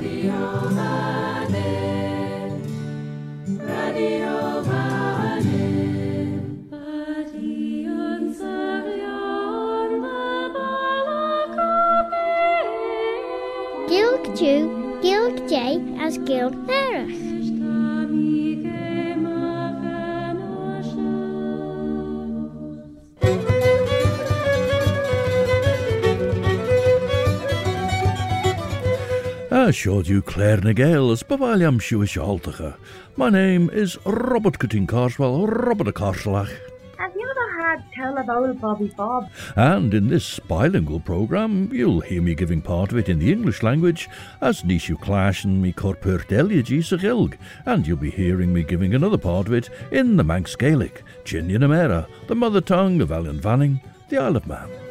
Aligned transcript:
Gilg 0.00 0.30
Jew, 14.34 14.98
Gilg 15.02 15.48
J 15.50 15.80
as 16.00 16.16
Gilg 16.18 16.54
Merach. 29.70 30.08
you 30.08 30.22
Claare 30.22 30.64
ny 30.64 30.72
Gael 30.72 31.12
as 31.12 31.22
bavaliam 31.22 31.78
siúis 31.78 32.76
My 33.16 33.30
name 33.30 33.70
is 33.70 33.96
Robert 34.04 34.58
Corteen 34.58 34.86
Carswell, 34.86 35.46
Robert 35.46 35.86
a 35.86 35.92
Carslach. 35.92 36.50
Have 36.98 37.12
you 37.14 37.30
ever 37.30 37.62
had 37.62 37.84
tell 37.94 38.36
old 38.36 38.60
Bobby 38.60 38.92
Bob? 38.96 39.30
And 39.54 39.94
in 39.94 40.08
this 40.08 40.40
bilingual 40.40 40.98
programme, 40.98 41.70
you'll 41.72 42.00
hear 42.00 42.20
me 42.20 42.34
giving 42.34 42.60
part 42.60 42.90
of 42.90 42.98
it 42.98 43.08
in 43.08 43.20
the 43.20 43.30
English 43.30 43.62
language 43.62 44.08
as 44.40 44.62
Nishu 44.62 44.98
Clashen 44.98 45.60
mi 45.60 45.72
corpur 45.72 46.18
deliagi 46.18 47.38
and 47.64 47.86
you'll 47.86 47.96
be 47.96 48.10
hearing 48.10 48.52
me 48.52 48.64
giving 48.64 48.94
another 48.94 49.18
part 49.18 49.46
of 49.46 49.52
it 49.52 49.70
in 49.92 50.16
the 50.16 50.24
Manx 50.24 50.56
Gaelic, 50.56 51.04
Chinian 51.24 51.62
Amera, 51.62 52.08
the 52.26 52.34
mother 52.34 52.60
tongue 52.60 53.00
of 53.00 53.10
Ellan 53.10 53.40
Vannin, 53.40 53.80
the 54.08 54.18
Isle 54.18 54.36
of 54.36 54.48
Man. 54.48 54.89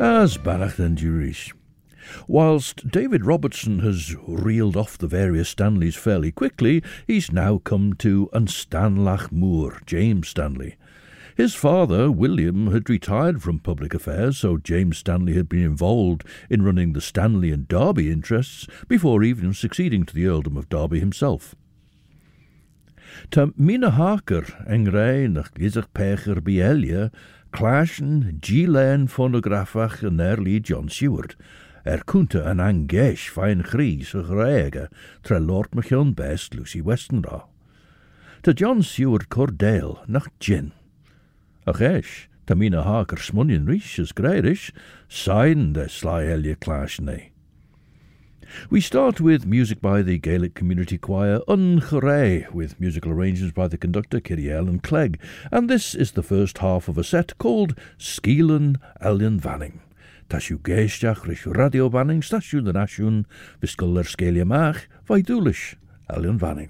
As 0.00 0.38
Banach 0.38 0.78
and 0.78 0.96
Jurish. 0.96 1.52
Whilst 2.28 2.88
David 2.88 3.26
Robertson 3.26 3.80
has 3.80 4.14
reeled 4.28 4.76
off 4.76 4.96
the 4.96 5.08
various 5.08 5.48
Stanleys 5.48 5.96
fairly 5.96 6.30
quickly, 6.30 6.84
he's 7.04 7.32
now 7.32 7.58
come 7.58 7.94
to 7.94 8.30
Yn 8.32 8.46
Stanlagh 8.46 9.32
Mooar, 9.32 9.84
James 9.86 10.28
Stanley. 10.28 10.76
His 11.36 11.56
father, 11.56 12.12
William, 12.12 12.72
had 12.72 12.88
retired 12.88 13.42
from 13.42 13.58
public 13.58 13.92
affairs, 13.92 14.38
so 14.38 14.56
James 14.56 14.98
Stanley 14.98 15.34
had 15.34 15.48
been 15.48 15.64
involved 15.64 16.22
in 16.48 16.62
running 16.62 16.92
the 16.92 17.00
Stanley 17.00 17.50
and 17.50 17.66
Derby 17.66 18.08
interests 18.08 18.68
before 18.86 19.24
even 19.24 19.52
succeeding 19.52 20.04
to 20.04 20.14
the 20.14 20.26
earldom 20.26 20.56
of 20.56 20.68
Derby 20.68 21.00
himself. 21.00 21.56
Ta 23.30 23.50
mina 23.56 23.90
haker 23.90 24.46
engrij 24.66 25.28
nach 25.28 25.50
glizig 25.52 25.86
pecher 25.92 26.42
bielje, 26.42 27.10
clashen 27.50 28.38
gilen 28.40 29.08
fonografach 29.08 30.02
en 30.02 30.20
erli 30.20 30.60
John 30.60 30.88
Seward, 30.88 31.36
er 31.84 32.04
kunte 32.04 32.44
an 32.44 32.60
angesh 32.60 33.28
fijn 33.32 33.62
grijs 33.64 34.14
a 34.14 34.88
tre 35.22 35.40
Lord 35.40 35.74
Machion 35.74 36.14
best 36.14 36.54
Lucy 36.54 36.82
Westenra. 36.82 37.46
Ta 38.42 38.52
John 38.52 38.82
Seward 38.82 39.28
cordel 39.28 39.98
nach 40.06 40.28
gin. 40.38 40.72
Agesh, 41.66 42.28
ta 42.46 42.54
mina 42.54 42.82
haker 42.82 43.16
riech 43.16 43.66
riches 43.66 44.12
greirish, 44.12 44.72
sein 45.08 45.72
de 45.72 45.88
sly 45.88 46.24
elje 46.26 46.56
clashen 46.56 47.08
We 48.70 48.80
start 48.80 49.20
with 49.20 49.46
music 49.46 49.80
by 49.80 50.02
the 50.02 50.18
Gaelic 50.18 50.54
Community 50.54 50.98
Choir 50.98 51.40
Un 51.48 51.80
Choraa, 51.80 52.50
with 52.52 52.78
musical 52.80 53.12
arrangements 53.12 53.54
by 53.54 53.68
the 53.68 53.78
conductor 53.78 54.20
Kiriel 54.20 54.68
and 54.68 54.82
Clegg, 54.82 55.18
and 55.50 55.68
this 55.68 55.94
is 55.94 56.12
the 56.12 56.22
first 56.22 56.58
half 56.58 56.88
of 56.88 56.98
a 56.98 57.04
set 57.04 57.38
called 57.38 57.74
Skeealyn 57.98 58.76
Ellan 59.00 59.38
Vannin. 59.40 59.80
Tashu 60.28 60.58
géisteach 60.58 61.26
rish 61.26 61.46
radio 61.46 61.88
banning 61.88 62.20
stasiwn 62.20 62.68
yn 62.68 62.76
asiwn, 62.76 63.22
visgol 63.62 63.96
er 63.96 64.04
sgelia 64.04 64.44
mach, 64.44 64.82
vaidúlish 65.08 65.76
Elian 66.12 66.38
Vanning. 66.38 66.68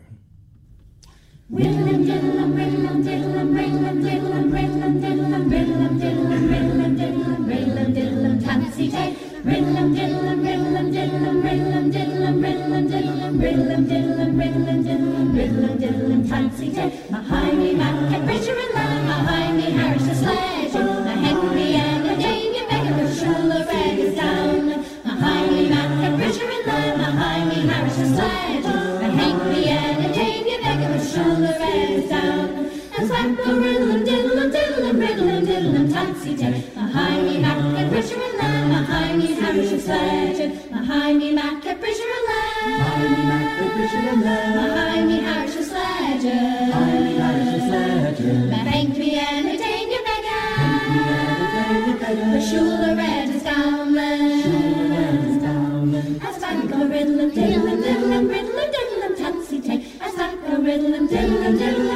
Riddlem 1.50 2.05
diddlem 2.06 2.55
riddlem 2.55 3.03
diddlem 3.03 3.50
riddlem 3.56 4.00
diddlem 4.05 4.53
riddlem 4.55 5.00
diddlem 5.03 5.50
riddlem 5.50 5.99
diddlem 5.99 6.49
riddlem 6.53 6.97
diddlem 7.03 7.47
riddlem 7.50 7.94
diddlem 7.99 8.38
tansy 8.47 8.91
tay 8.94 9.17
riddlem 9.44 9.94
diddlem 9.94 10.47
riddlem 11.48 11.86
diddlem 11.92 12.36
riddlem 12.44 12.84
diddlem 12.92 13.34
riddlem 13.42 13.84
diddlem 13.91 15.28
riddlem 15.38 15.75
diddlem 15.82 16.22
tansy 16.31 16.69
tay 16.76 16.91
behind 17.12 17.59
me 17.62 17.70
Mac 17.81 17.94
and 18.16 18.25
Bridger 18.26 18.56
and 18.64 18.75
Lamb 18.76 19.06
behind 19.10 19.56
me 19.56 19.69
Harris 19.78 20.06
the 20.08 20.14
sledge. 20.14 20.75
A 20.75 21.14
Henry 21.25 21.69
and 21.84 22.06
a 22.12 22.14
Davy 22.22 22.60
Beckham 22.70 22.97
with 22.98 23.12
Shula 23.19 23.60
Red 23.70 23.98
is 24.04 24.14
down. 24.16 24.69
Behind 25.08 25.47
me 25.54 25.64
Mac 25.72 25.91
and 26.06 26.16
Bridger 26.19 26.48
and 26.56 26.66
Lamb 26.70 26.98
behind 27.04 27.48
me 27.50 27.58
Harris 27.70 27.97
the 27.97 28.06
sledge. 28.14 28.66
A 29.06 29.10
Henry 29.20 29.64
and 29.81 30.04
a 30.06 30.08
Davy 30.19 30.54
Beckham 30.64 30.91
with 30.94 31.06
Shula 31.12 31.53
Red 31.62 31.91
is 31.98 32.10
down. 32.10 32.47
And 32.97 33.06
slap 33.08 33.31
the 33.44 33.53
riddlem 33.62 34.00
diddlem 34.08 34.48
diddlem 34.56 34.97
riddlem 35.04 35.41
diddlem 35.48 35.87
tansy 35.94 36.37
tay 36.41 36.53
behind 36.75 37.20
me 37.26 37.38
Mac 37.47 37.57
and 37.98 38.06
Bridger 38.06 38.22
and 38.22 38.38
Lamb 38.38 38.69
behind 38.69 39.19
me 39.19 39.26
Harris 39.34 39.70
the 39.70 39.81
sledge 39.81 40.70
behind 40.70 41.19
me 41.19 41.32
Mac 41.32 41.66
and 41.66 41.81
Bridger 41.81 42.10
and 42.16 42.26
Lamb 42.31 42.78
behind 42.78 43.10
me 43.10 43.22
Mac 43.31 43.60
and 43.62 43.72
Bridger 43.75 44.03
and 44.12 44.22
Lamb 44.22 44.53
behind 44.54 45.09
me 45.09 45.16
Harris 45.20 45.54
the 45.56 45.62
sledge 45.64 46.22
behind 46.22 47.04
me 47.04 47.12
Harris 47.16 47.50
the 47.54 47.60
sledge 47.69 48.22
Thank 48.69 48.98
me 48.98 49.19
and 49.19 49.48
a 49.48 49.56
day 49.58 49.81
you 49.91 50.00
beggar 50.06 50.47
The 52.34 52.41
shula 52.48 52.97
red 52.97 53.28
is 53.31 53.42
down 53.42 53.98
As 56.28 56.42
a 56.42 56.47
riddlem 56.92 57.31
diddlem 57.37 57.78
diddlem 57.82 58.25
riddlem 58.32 58.69
diddlem 58.76 59.12
tansy 59.20 59.58
tay 59.60 59.78
As 60.00 60.14
a 60.14 60.26
riddlem 60.66 61.04
diddlem 61.08 61.54
diddlem 61.58 61.88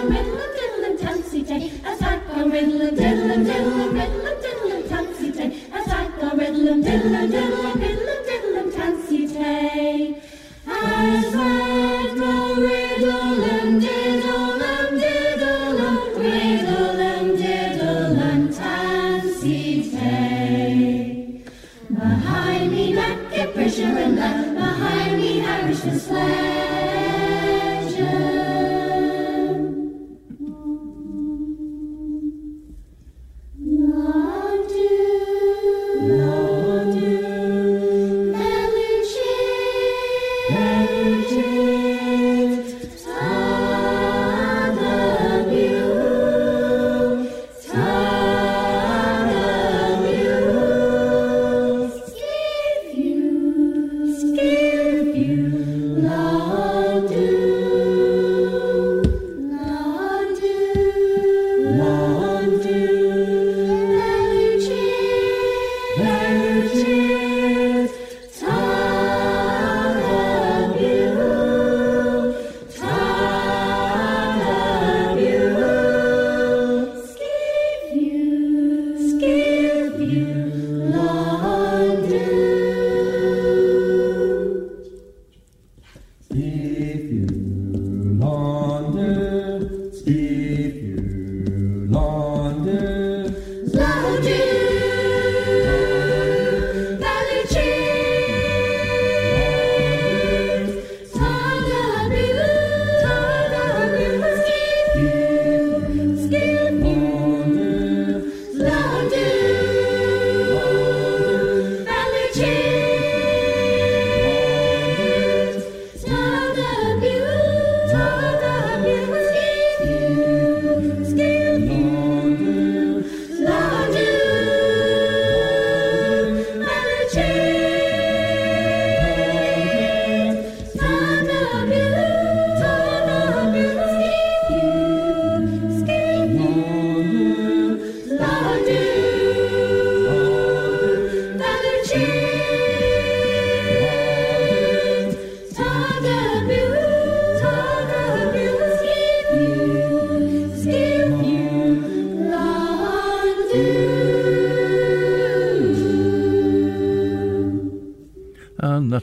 you. 80.03 80.42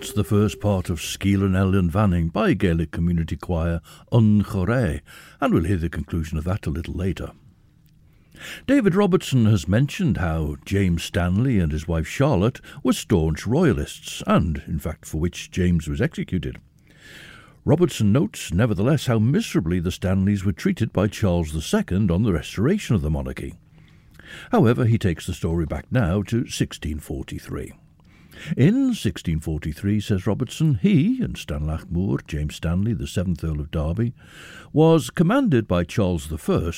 That's 0.09 0.27
the 0.27 0.35
first 0.35 0.59
part 0.59 0.89
of 0.89 0.99
Skeealyn 0.99 1.55
Ellan 1.55 1.91
Vannin 1.91 2.29
by 2.29 2.53
Gaelic 2.55 2.89
Community 2.89 3.35
Choir 3.37 3.79
Un 4.11 4.41
Choraa, 4.41 5.01
and 5.39 5.53
we'll 5.53 5.65
hear 5.65 5.77
the 5.77 5.87
conclusion 5.87 6.35
of 6.39 6.45
that 6.45 6.65
a 6.65 6.71
little 6.71 6.95
later. 6.95 7.33
David 8.65 8.95
Robertson 8.95 9.45
has 9.45 9.67
mentioned 9.67 10.17
how 10.17 10.55
James 10.65 11.03
Stanley 11.03 11.59
and 11.59 11.71
his 11.71 11.87
wife 11.87 12.07
Charlotte 12.07 12.59
were 12.81 12.93
staunch 12.93 13.45
royalists, 13.45 14.23
and, 14.25 14.63
in 14.65 14.79
fact, 14.79 15.05
for 15.05 15.19
which 15.19 15.51
James 15.51 15.87
was 15.87 16.01
executed. 16.01 16.57
Robertson 17.63 18.11
notes, 18.11 18.51
nevertheless, 18.51 19.05
how 19.05 19.19
miserably 19.19 19.79
the 19.79 19.91
Stanleys 19.91 20.43
were 20.43 20.51
treated 20.51 20.91
by 20.91 21.05
Charles 21.05 21.53
II 21.53 22.09
on 22.09 22.23
the 22.23 22.33
restoration 22.33 22.95
of 22.95 23.03
the 23.03 23.11
monarchy. 23.11 23.59
However, 24.51 24.85
he 24.85 24.97
takes 24.97 25.27
the 25.27 25.35
story 25.35 25.67
back 25.67 25.85
now 25.91 26.23
to 26.23 26.37
1643. 26.37 27.73
In 28.55 28.87
1643, 28.87 29.99
says 29.99 30.25
Robertson, 30.25 30.75
he 30.75 31.21
and 31.21 31.35
Stanlagh 31.35 31.85
Mooar, 31.91 32.25
James 32.25 32.55
Stanley, 32.55 32.93
the 32.93 33.07
seventh 33.07 33.43
Earl 33.43 33.59
of 33.59 33.69
Derby, 33.69 34.13
was 34.71 35.09
commanded 35.09 35.67
by 35.67 35.83
Charles 35.83 36.31
I 36.31 36.71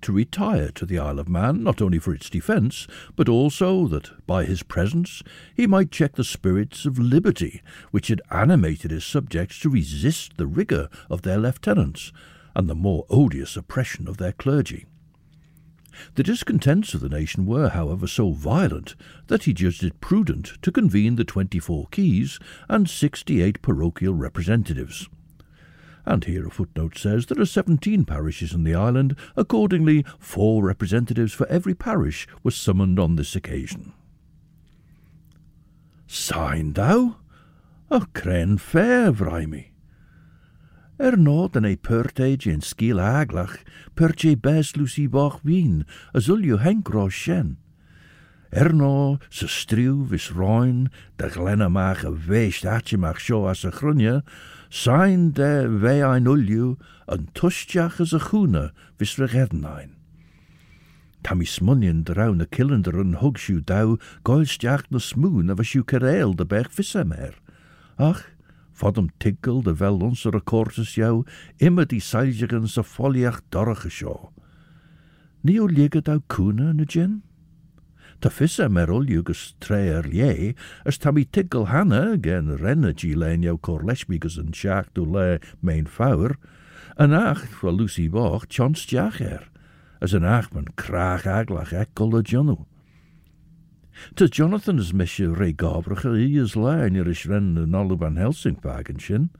to 0.00 0.12
retire 0.12 0.70
to 0.70 0.86
the 0.86 0.98
Isle 0.98 1.18
of 1.18 1.28
Man, 1.28 1.64
not 1.64 1.82
only 1.82 1.98
for 1.98 2.14
its 2.14 2.30
defence, 2.30 2.86
but 3.16 3.28
also 3.28 3.88
that 3.88 4.26
by 4.26 4.44
his 4.44 4.62
presence 4.62 5.22
he 5.54 5.66
might 5.66 5.90
check 5.90 6.14
the 6.14 6.24
spirits 6.24 6.86
of 6.86 6.98
liberty 6.98 7.62
which 7.90 8.08
had 8.08 8.22
animated 8.30 8.90
his 8.90 9.04
subjects 9.04 9.58
to 9.60 9.70
resist 9.70 10.36
the 10.36 10.46
rigour 10.46 10.88
of 11.10 11.22
their 11.22 11.38
lieutenants 11.38 12.12
and 12.54 12.68
the 12.68 12.74
more 12.74 13.06
odious 13.10 13.56
oppression 13.56 14.08
of 14.08 14.18
their 14.18 14.32
clergy. 14.32 14.86
The 16.14 16.22
discontents 16.22 16.94
of 16.94 17.00
the 17.00 17.08
nation 17.08 17.46
were, 17.46 17.68
however, 17.68 18.06
so 18.06 18.32
violent 18.32 18.94
that 19.28 19.44
he 19.44 19.52
judged 19.52 19.84
it 19.84 20.00
prudent 20.00 20.52
to 20.62 20.72
convene 20.72 21.16
the 21.16 21.24
twenty 21.24 21.58
four 21.58 21.86
keys 21.90 22.38
and 22.68 22.88
sixty 22.88 23.42
eight 23.42 23.62
parochial 23.62 24.14
representatives. 24.14 25.08
And 26.06 26.24
here 26.24 26.46
a 26.46 26.50
footnote 26.50 26.96
says 26.96 27.26
there 27.26 27.40
are 27.40 27.46
seventeen 27.46 28.04
parishes 28.04 28.54
in 28.54 28.64
the 28.64 28.74
island, 28.74 29.14
accordingly, 29.36 30.04
four 30.18 30.64
representatives 30.64 31.32
for 31.34 31.46
every 31.48 31.74
parish 31.74 32.26
were 32.42 32.50
summoned 32.50 32.98
on 32.98 33.16
this 33.16 33.36
occasion. 33.36 33.92
Sign 36.06 36.72
thou? 36.72 37.16
A 37.90 38.00
cren 38.00 38.58
fair, 38.58 39.12
Vrimy. 39.12 39.68
Er 40.98 41.14
nod 41.14 41.54
yn 41.54 41.66
ei 41.68 41.76
in 42.50 42.58
skiel 42.58 42.98
sgil 42.98 43.00
aglach, 43.00 43.62
perche 43.94 44.34
bes 44.34 44.74
lucy 44.74 45.06
boch 45.06 45.38
wien, 45.46 45.84
a 46.12 46.18
zulju 46.18 46.58
henkro 46.58 47.06
shen. 47.08 47.56
Erno 48.50 49.20
se 49.30 49.46
struw 49.46 50.10
is 50.12 50.32
roin, 50.32 50.90
de 51.16 51.30
glennemach 51.30 52.02
a 52.02 52.10
weest 52.10 52.64
mach 52.98 53.20
sjo 53.20 53.46
as 53.46 53.64
a 53.64 53.70
grunje, 53.70 54.24
zijn 54.70 55.32
de 55.32 55.68
wei 55.68 56.02
ein 56.02 56.26
en 57.06 58.00
as 58.00 58.12
a 58.12 58.18
groene 58.18 58.72
vis 58.98 59.16
regedenein. 59.18 59.94
Tammy 61.22 61.44
smunjen 61.44 62.02
draune 62.02 62.46
kilender 62.46 62.98
you 62.98 63.14
hugsju 63.22 63.62
dau, 63.64 63.98
goilstjach 64.24 64.90
na 64.90 64.98
smoon 64.98 65.50
of 65.50 65.60
a 65.60 65.64
sju 65.64 65.84
kereel 65.84 66.34
de 66.34 66.44
berg 66.44 66.72
vissemer. 66.72 67.38
Ach, 67.98 68.24
Vadum 68.78 69.08
tinkelde 69.16 69.74
wel 69.76 69.98
onze 69.98 70.30
recordes 70.30 70.94
jou, 70.94 71.24
immer 71.56 71.86
die 71.86 72.00
seiligen 72.00 72.68
sa 72.68 72.82
foliach 72.82 73.40
dorige 73.48 73.90
Nieuw 75.40 75.66
Níu 75.66 75.66
ligget 75.66 76.08
á 76.08 76.22
kuna 76.26 76.72
nu 76.72 76.84
gin? 76.86 77.22
Ta 78.20 78.30
fissa 78.30 78.68
merol 78.68 79.04
jugus 79.04 79.56
treer 79.58 80.06
lje, 80.06 80.54
as 80.84 80.98
tam 80.98 81.18
i 81.18 81.26
hanne 81.66 82.18
gen 82.22 82.56
rennergy 82.56 83.14
leen 83.14 83.42
jou 83.42 83.58
korlesmigus 83.58 84.38
en 84.38 84.52
sjaak 84.52 84.94
du 84.94 85.04
le 85.04 85.40
mijn 85.60 85.88
faur. 85.88 86.36
en 86.96 87.12
acht 87.12 87.48
voor 87.48 87.72
Lucy 87.72 88.10
Boch 88.10 88.44
chans 88.48 88.84
jager, 88.84 89.50
as 90.00 90.12
een 90.12 90.24
achtman 90.24 90.66
kraag 90.74 91.26
aglach 91.26 91.72
ekkel 91.72 92.10
de 92.10 92.22
jonnu. 93.98 94.14
Tá 94.14 94.30
Jonathan 94.30 94.78
is 94.78 94.92
meisi 94.92 95.26
ré 95.26 95.52
gábracha 95.54 96.14
í 96.14 96.36
is 96.36 96.56
lein 96.56 96.96
ar 96.96 97.08
is 97.08 97.26
ren 97.26 97.54
na 97.54 97.64
nolú 97.64 98.00
an 98.02 98.16
Helsingpagan 98.16 99.00
sin. 99.00 99.30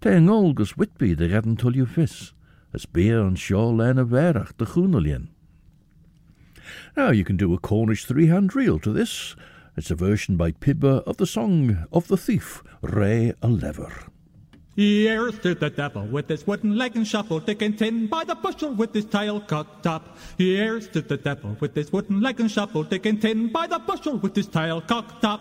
Tá 0.00 0.10
an 0.16 0.26
ggógus 0.26 0.76
Whitby 0.76 1.14
de 1.14 1.28
gadan 1.28 1.56
tuliú 1.56 1.86
fis, 1.86 2.32
as 2.72 2.86
bí 2.86 3.10
and 3.10 3.38
seo 3.38 3.76
len 3.76 3.98
a 3.98 4.04
bherach 4.04 4.56
de 4.56 4.64
chúnalíon. 4.66 5.28
Now 6.96 7.10
you 7.10 7.24
can 7.24 7.36
do 7.36 7.54
a 7.54 7.58
Cornish 7.58 8.04
three-hand 8.04 8.54
reel 8.54 8.78
to 8.80 8.92
this. 8.92 9.36
It's 9.76 9.90
a 9.90 9.94
version 9.94 10.36
by 10.36 10.52
Pyba 10.52 11.02
of 11.06 11.18
the 11.18 11.26
song 11.26 11.86
of 11.92 12.08
the 12.08 12.16
thief, 12.16 12.62
Ray 12.82 13.34
a 13.42 13.48
Lever. 13.48 14.10
Here's 14.76 15.38
to 15.38 15.54
the 15.54 15.70
devil 15.70 16.02
with 16.04 16.28
his 16.28 16.46
wooden 16.46 16.76
leg 16.76 16.96
and 16.96 17.06
shuffle, 17.06 17.40
digging 17.40 17.76
tin 17.76 18.08
by 18.08 18.24
the 18.24 18.34
bushel 18.34 18.72
with 18.72 18.92
his 18.92 19.06
tail 19.06 19.40
cut 19.40 19.86
up. 19.86 20.18
Here's 20.36 20.86
to 20.88 21.00
the 21.00 21.16
devil 21.16 21.56
with 21.60 21.74
his 21.74 21.90
wooden 21.90 22.20
leg 22.20 22.40
and 22.40 22.50
shuffle, 22.50 22.84
digging 22.84 23.18
tin 23.18 23.48
by 23.48 23.66
the 23.66 23.78
bushel 23.78 24.18
with 24.18 24.36
his 24.36 24.46
tail 24.46 24.82
cocked 24.82 25.24
up. 25.24 25.40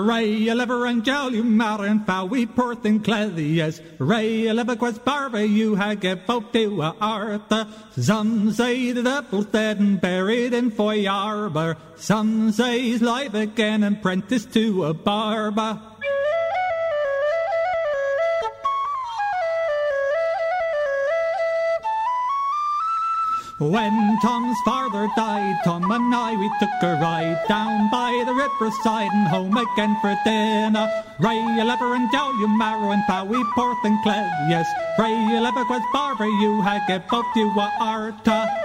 Ray 0.00 0.48
a 0.48 0.54
lever 0.54 0.86
and 0.86 1.04
jowl 1.04 1.32
you 1.32 1.44
mar 1.44 1.84
and 1.84 2.06
foul 2.06 2.28
we 2.28 2.46
port 2.46 2.84
and 2.84 3.04
cledias. 3.04 3.82
Ray 3.98 4.46
a 4.46 4.54
lever 4.54 4.76
quas 4.76 4.98
barba 4.98 5.46
you 5.46 5.76
ha 5.76 5.94
get 5.94 6.26
folk 6.26 6.52
to 6.54 6.80
a 6.80 6.96
artha. 7.00 7.68
Some 7.96 8.52
say 8.52 8.92
the 8.92 9.08
apple's 9.08 9.46
dead 9.46 9.80
and 9.80 10.00
buried 10.00 10.54
in 10.54 10.70
Foy 10.70 11.06
Arbor. 11.06 11.76
Some 11.96 12.52
say 12.52 12.80
he's 12.80 13.02
live 13.02 13.34
again 13.34 13.82
and 13.82 13.96
apprenticed 13.96 14.54
to 14.54 14.84
a 14.84 14.94
barber. 14.94 15.80
When 23.62 24.18
Tom's 24.20 24.58
father 24.64 25.08
died, 25.14 25.60
Tom 25.62 25.88
and 25.92 26.12
I 26.12 26.34
we 26.34 26.50
took 26.58 26.82
a 26.82 26.98
ride 27.00 27.38
down 27.46 27.88
by 27.92 28.10
the 28.26 28.34
riverside 28.34 29.12
and 29.12 29.28
home 29.28 29.56
again 29.56 29.96
for 30.00 30.18
dinner. 30.24 30.90
Ray 31.20 31.62
lever 31.62 31.94
and 31.94 32.10
you 32.12 32.48
marrow 32.58 32.90
and 32.90 33.04
Powie 33.04 33.44
Porth 33.54 33.78
and 33.84 34.02
Cled, 34.02 34.50
yes. 34.50 34.66
Ray 34.98 35.38
lever 35.38 35.62
was 35.70 35.82
barber 35.92 36.26
you 36.26 36.60
had 36.60 37.08
both 37.08 37.36
you 37.36 37.54
were 37.54 37.70
arta. 37.78 38.61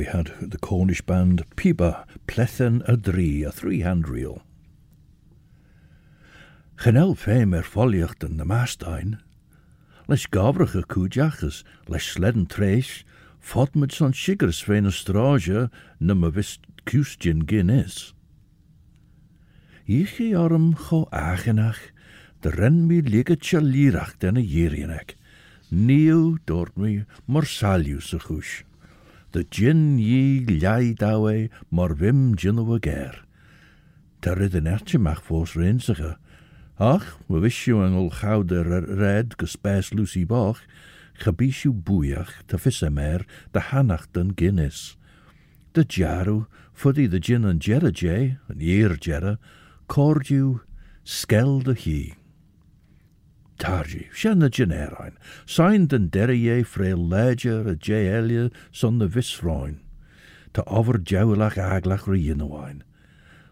we 0.00 0.06
had 0.06 0.32
the 0.40 0.56
Cornish 0.56 1.02
band 1.02 1.44
Piba 1.56 2.06
Plethen 2.26 2.82
Adri, 2.88 3.46
a 3.46 3.52
three-hand 3.52 4.08
reel. 4.08 4.40
Genel 6.78 7.12
féim 7.12 7.52
ar 7.52 7.66
foliocht 7.68 8.24
an 8.24 8.38
Les 8.38 8.48
mástein, 8.48 9.18
leis 10.08 10.24
gabbracha 10.24 10.86
cúdeachas 10.88 11.64
leis 11.86 12.08
sledan 12.14 12.48
treis, 12.48 13.04
fodmid 13.44 13.92
son 13.92 14.16
sigars 14.16 14.62
féin 14.64 14.88
na 14.88 14.94
stráise 14.96 15.68
na 16.00 16.14
ma 16.14 16.30
vis 16.30 16.56
is. 17.68 18.14
Ichi 19.86 20.34
arm 20.34 20.72
cho 20.72 21.10
agenach, 21.12 21.92
de 22.40 22.48
ren 22.48 22.86
mi 22.88 23.02
ligget 23.02 23.44
se 23.44 23.60
den 24.18 24.38
a 24.38 24.40
dhéirionach, 24.40 25.12
níl 25.70 26.38
dort 26.46 26.78
mi. 26.78 27.04
the 29.32 29.44
gin 29.44 29.98
ye 29.98 30.40
liai 30.40 30.94
dawe 30.94 31.48
mor 31.70 31.94
fym 31.94 32.34
gyn 32.34 32.58
o 32.58 32.78
ger. 32.78 33.22
Tyrydd 34.22 34.58
yn 34.58 34.68
erti 34.68 34.98
mach 34.98 35.22
fos 35.22 35.54
rhain. 35.56 35.80
Ach, 36.80 37.06
mae 37.28 37.42
fysiw 37.44 37.82
yng 37.84 37.96
ngwlchawd 37.96 38.52
yr 38.56 38.70
red 39.00 39.36
gysbes 39.40 39.92
Lucy 39.94 40.24
Boch, 40.24 40.62
chybisiw 41.20 41.72
bwyach 41.72 42.32
ta 42.48 42.56
ffisemer 42.58 43.26
da 43.52 43.60
hanach 43.70 44.08
dyn 44.12 44.34
Guinness. 44.34 44.96
Dy 45.74 45.84
jarw, 45.84 46.46
ffyddi 46.72 47.06
dy 47.12 47.20
gin 47.20 47.48
yn 47.48 47.60
gera 47.60 47.92
je, 47.92 48.36
yn 48.50 48.64
i'r 48.64 48.96
gera, 48.96 49.36
cordiw, 49.92 50.58
sgel 51.04 51.60
dy 51.66 51.76
hig. 51.84 52.19
Targi, 53.60 54.08
the 54.40 54.48
generain, 54.48 55.18
signed 55.44 55.90
den 55.90 56.08
derrier 56.08 56.64
frail 56.64 56.96
ledger 56.96 57.68
a 57.68 57.76
J. 57.76 58.08
Elia 58.08 58.50
son 58.72 58.98
the 58.98 59.06
visroin, 59.06 59.80
ta 60.54 60.62
over 60.66 60.94
jowlach 60.94 61.56
aglach 61.56 62.06
rienowain. 62.06 62.80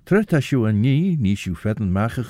Tret 0.06 0.32
as 0.32 0.50
an 0.50 0.80
ni, 0.80 1.14
nis 1.14 1.44
you 1.44 1.54
fedden 1.54 1.92
mache 1.92 2.24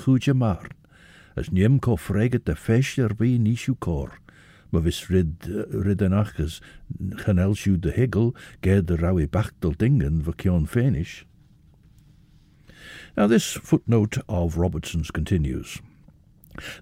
as 1.37 1.53
niem 1.53 1.79
ko 1.79 1.97
freget 1.97 2.45
de 2.47 2.57
fesh 2.57 2.99
er 2.99 3.15
bi 3.15 3.39
nis 3.39 3.69
kor. 3.79 4.19
Ma 4.73 4.81
vis 4.81 5.09
rid, 5.09 5.47
rid 5.71 6.03
en 6.03 6.13
achas, 6.13 6.61
chanel 7.23 7.55
siw 7.55 7.77
de 7.79 7.93
higel, 7.93 8.35
ged 8.61 8.87
de 8.87 8.97
rawi 8.97 9.31
bachtel 9.31 9.71
dingen, 9.71 10.21
vakion 10.21 10.69
finish. 10.69 11.25
Now, 13.17 13.29
this 13.29 13.53
footnote 13.53 14.19
of 14.29 14.59
Robertson's 14.59 15.13
continues. 15.13 15.81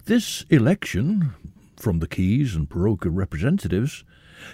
This 0.05 0.43
election, 0.51 1.35
from 1.77 1.99
the 1.99 2.09
Keys 2.09 2.55
and 2.55 2.69
Paroka 2.69 3.11
representatives, 3.11 4.05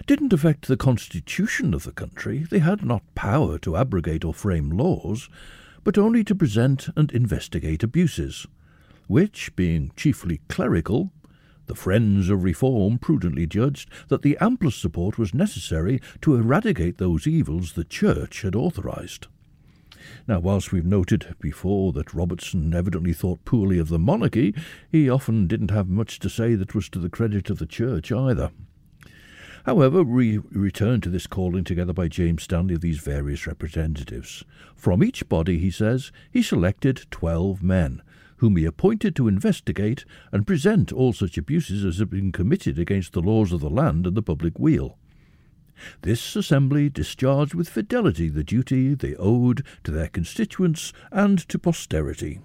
didn't 0.07 0.33
affect 0.33 0.69
the 0.69 0.77
constitution 0.77 1.75
of 1.75 1.85
the 1.85 1.93
country. 1.93 2.47
They 2.51 2.61
had 2.61 2.85
not 2.85 3.15
power 3.15 3.59
to 3.59 3.77
abrogate 3.77 4.25
or 4.25 4.35
frame 4.35 4.71
laws, 4.71 5.29
but 5.85 5.99
only 5.99 6.25
to 6.25 6.35
present 6.35 6.89
and 6.97 7.11
investigate 7.13 7.83
abuses, 7.83 8.47
which, 9.07 9.55
being 9.57 9.93
chiefly 9.97 10.41
clerical, 10.49 11.13
the 11.67 11.75
friends 11.75 12.29
of 12.29 12.45
reform 12.45 12.99
prudently 12.99 13.47
judged 13.47 13.89
that 14.09 14.23
the 14.23 14.37
amplest 14.41 14.81
support 14.81 15.19
was 15.19 15.35
necessary 15.35 16.01
to 16.21 16.35
eradicate 16.35 16.99
those 16.99 17.27
evils 17.27 17.73
the 17.73 17.85
Church 17.85 18.43
had 18.43 18.55
authorized. 18.55 19.27
Now, 20.29 20.41
whilst 20.41 20.73
we've 20.73 20.85
noted 20.85 21.35
before 21.41 21.93
that 21.93 22.15
Robertson 22.15 22.75
evidently 22.75 23.13
thought 23.13 23.45
poorly 23.45 23.79
of 23.79 23.89
the 23.89 23.99
monarchy, 23.99 24.55
he 24.91 25.09
often 25.09 25.47
didn't 25.47 25.71
have 25.71 25.89
much 25.89 26.19
to 26.21 26.29
say 26.29 26.55
that 26.55 26.75
was 26.75 26.89
to 26.91 26.99
the 26.99 27.11
credit 27.11 27.51
of 27.51 27.59
the 27.59 27.67
Church 27.67 28.13
either. 28.13 28.51
However, 29.65 30.03
we 30.03 30.39
return 30.39 31.01
to 31.03 31.09
this 31.09 31.27
calling 31.27 31.63
together 31.63 31.93
by 31.93 32.09
James 32.09 32.43
Stanley 32.43 32.75
of 32.75 32.81
these 32.81 32.99
various 32.99 33.47
representatives. 33.47 34.45
From 34.75 35.05
each 35.05 35.29
body, 35.29 35.59
he 35.59 35.71
says, 35.71 36.11
he 36.33 36.43
selected 36.43 37.07
twelve 37.11 37.63
men, 37.63 38.03
whom 38.39 38.57
he 38.57 38.65
appointed 38.65 39.15
to 39.15 39.29
investigate 39.29 40.05
and 40.33 40.49
present 40.49 40.93
all 40.93 41.13
such 41.13 41.39
abuses 41.39 41.85
as 41.85 41.99
had 41.99 42.11
been 42.11 42.33
committed 42.33 42.77
against 42.77 43.13
the 43.13 43.23
laws 43.23 43.53
of 43.53 43.61
the 43.61 43.71
land 43.71 44.05
and 44.05 44.17
the 44.17 44.23
public 44.23 44.59
weal. 44.59 44.99
This 46.03 46.37
assembly 46.37 46.89
discharged 46.89 47.55
with 47.55 47.69
fidelity 47.69 48.29
the 48.29 48.45
duty 48.45 48.95
they 48.95 49.15
owed 49.17 49.65
to 49.85 49.91
their 49.91 50.09
constituents 50.09 50.93
and 51.11 51.39
to 51.49 51.59
posterity. 51.59 52.41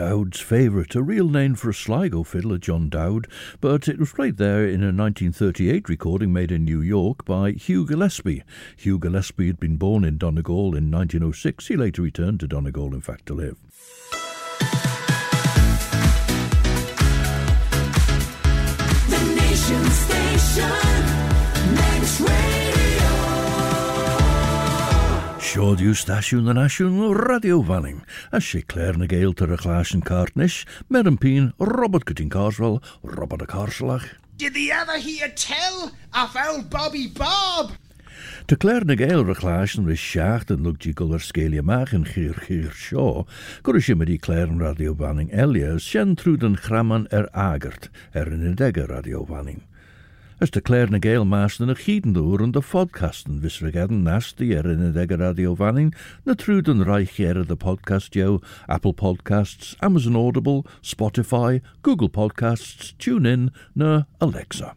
Dowd's 0.00 0.40
favourite, 0.40 0.94
a 0.94 1.02
real 1.02 1.28
name 1.28 1.54
for 1.54 1.68
a 1.68 1.74
Sligo 1.74 2.22
fiddler, 2.22 2.56
John 2.56 2.88
Dowd, 2.88 3.26
but 3.60 3.86
it 3.86 3.98
was 3.98 4.14
played 4.14 4.38
there 4.38 4.64
in 4.64 4.80
a 4.80 4.96
1938 4.96 5.90
recording 5.90 6.32
made 6.32 6.50
in 6.50 6.64
New 6.64 6.80
York 6.80 7.26
by 7.26 7.52
Hugh 7.52 7.84
Gillespie. 7.84 8.42
Hugh 8.78 8.98
Gillespie 8.98 9.48
had 9.48 9.60
been 9.60 9.76
born 9.76 10.02
in 10.04 10.16
Donegal 10.16 10.74
in 10.74 10.90
1906. 10.90 11.66
He 11.66 11.76
later 11.76 12.00
returned 12.00 12.40
to 12.40 12.48
Donegal, 12.48 12.94
in 12.94 13.02
fact, 13.02 13.26
to 13.26 13.34
live. 13.34 13.58
The 19.10 19.34
Nation 19.36 19.84
Station, 19.90 20.70
Radio. 22.24 22.79
Siodiw 25.50 25.96
stasiwn 25.98 26.44
na 26.46 26.52
nasiwn 26.54 27.00
Radio 27.26 27.56
Fanning, 27.66 28.04
a 28.30 28.38
sé 28.38 28.60
Claare 28.70 29.00
ny 29.00 29.08
Gael 29.10 29.32
tar 29.34 29.50
a 29.50 29.56
chlas 29.58 29.90
yn 29.90 30.04
cartnish, 30.06 30.60
mer 30.86 31.10
yn 31.10 31.16
pin 31.18 31.48
Robert 31.58 32.06
Corteen 32.06 32.30
Carswell, 32.30 32.78
Robert 33.02 33.42
a 33.42 33.48
Carslach. 33.50 34.06
Did 34.38 34.54
the 34.54 34.70
ever 34.70 35.02
hear 35.02 35.26
tell 35.34 35.90
of 36.14 36.36
old 36.38 36.70
Bobby 36.70 37.08
Bob? 37.08 37.74
Te 38.46 38.54
clair 38.54 38.86
na 38.86 38.94
gael 38.94 39.26
rechlaasn 39.26 39.90
ris 39.90 39.98
seacht 39.98 40.54
an 40.54 40.62
lugdí 40.62 40.94
go 40.94 41.10
ar 41.10 41.26
scélia 41.26 41.66
maach 41.66 41.96
an 41.98 42.06
chir 42.06 42.38
chir 42.46 42.70
seo, 42.70 43.26
go 43.64 43.74
is 43.74 43.90
simmer 43.90 44.06
í 44.06 44.20
clair 44.22 44.46
an 44.46 44.62
radiobanning 44.62 45.34
Elias 45.34 45.82
sin 45.82 46.14
trúd 46.14 46.46
an 46.46 46.54
chraman 46.54 47.10
ar 47.10 47.26
agart 47.34 47.90
ar. 50.40 50.44
As 50.44 50.50
de 50.50 50.60
clair 50.60 50.90
na 50.90 50.98
gael 50.98 51.24
maasden 51.24 51.70
a 51.70 51.74
chidendoer 51.74 52.42
an 52.42 52.52
de 52.52 52.60
podcasten 52.60 53.40
vis 53.40 53.60
regaden 53.60 54.02
nasti 54.04 54.54
er 54.54 54.66
in 54.70 54.80
indege 54.80 55.16
radiobanning 55.16 55.94
na 56.24 56.34
trúd 56.34 56.68
an 56.68 56.84
reichére 56.84 57.46
de 57.46 57.56
podcast 57.56 58.14
jou, 58.14 58.40
Apple 58.66 58.94
Podcasts, 58.94 59.76
Amazon 59.82 60.16
Audible, 60.16 60.64
Spotify, 60.82 61.60
Google 61.82 62.08
Podcasts, 62.08 62.94
TuneIn 62.98 63.50
na 63.74 64.04
Alexa. 64.20 64.74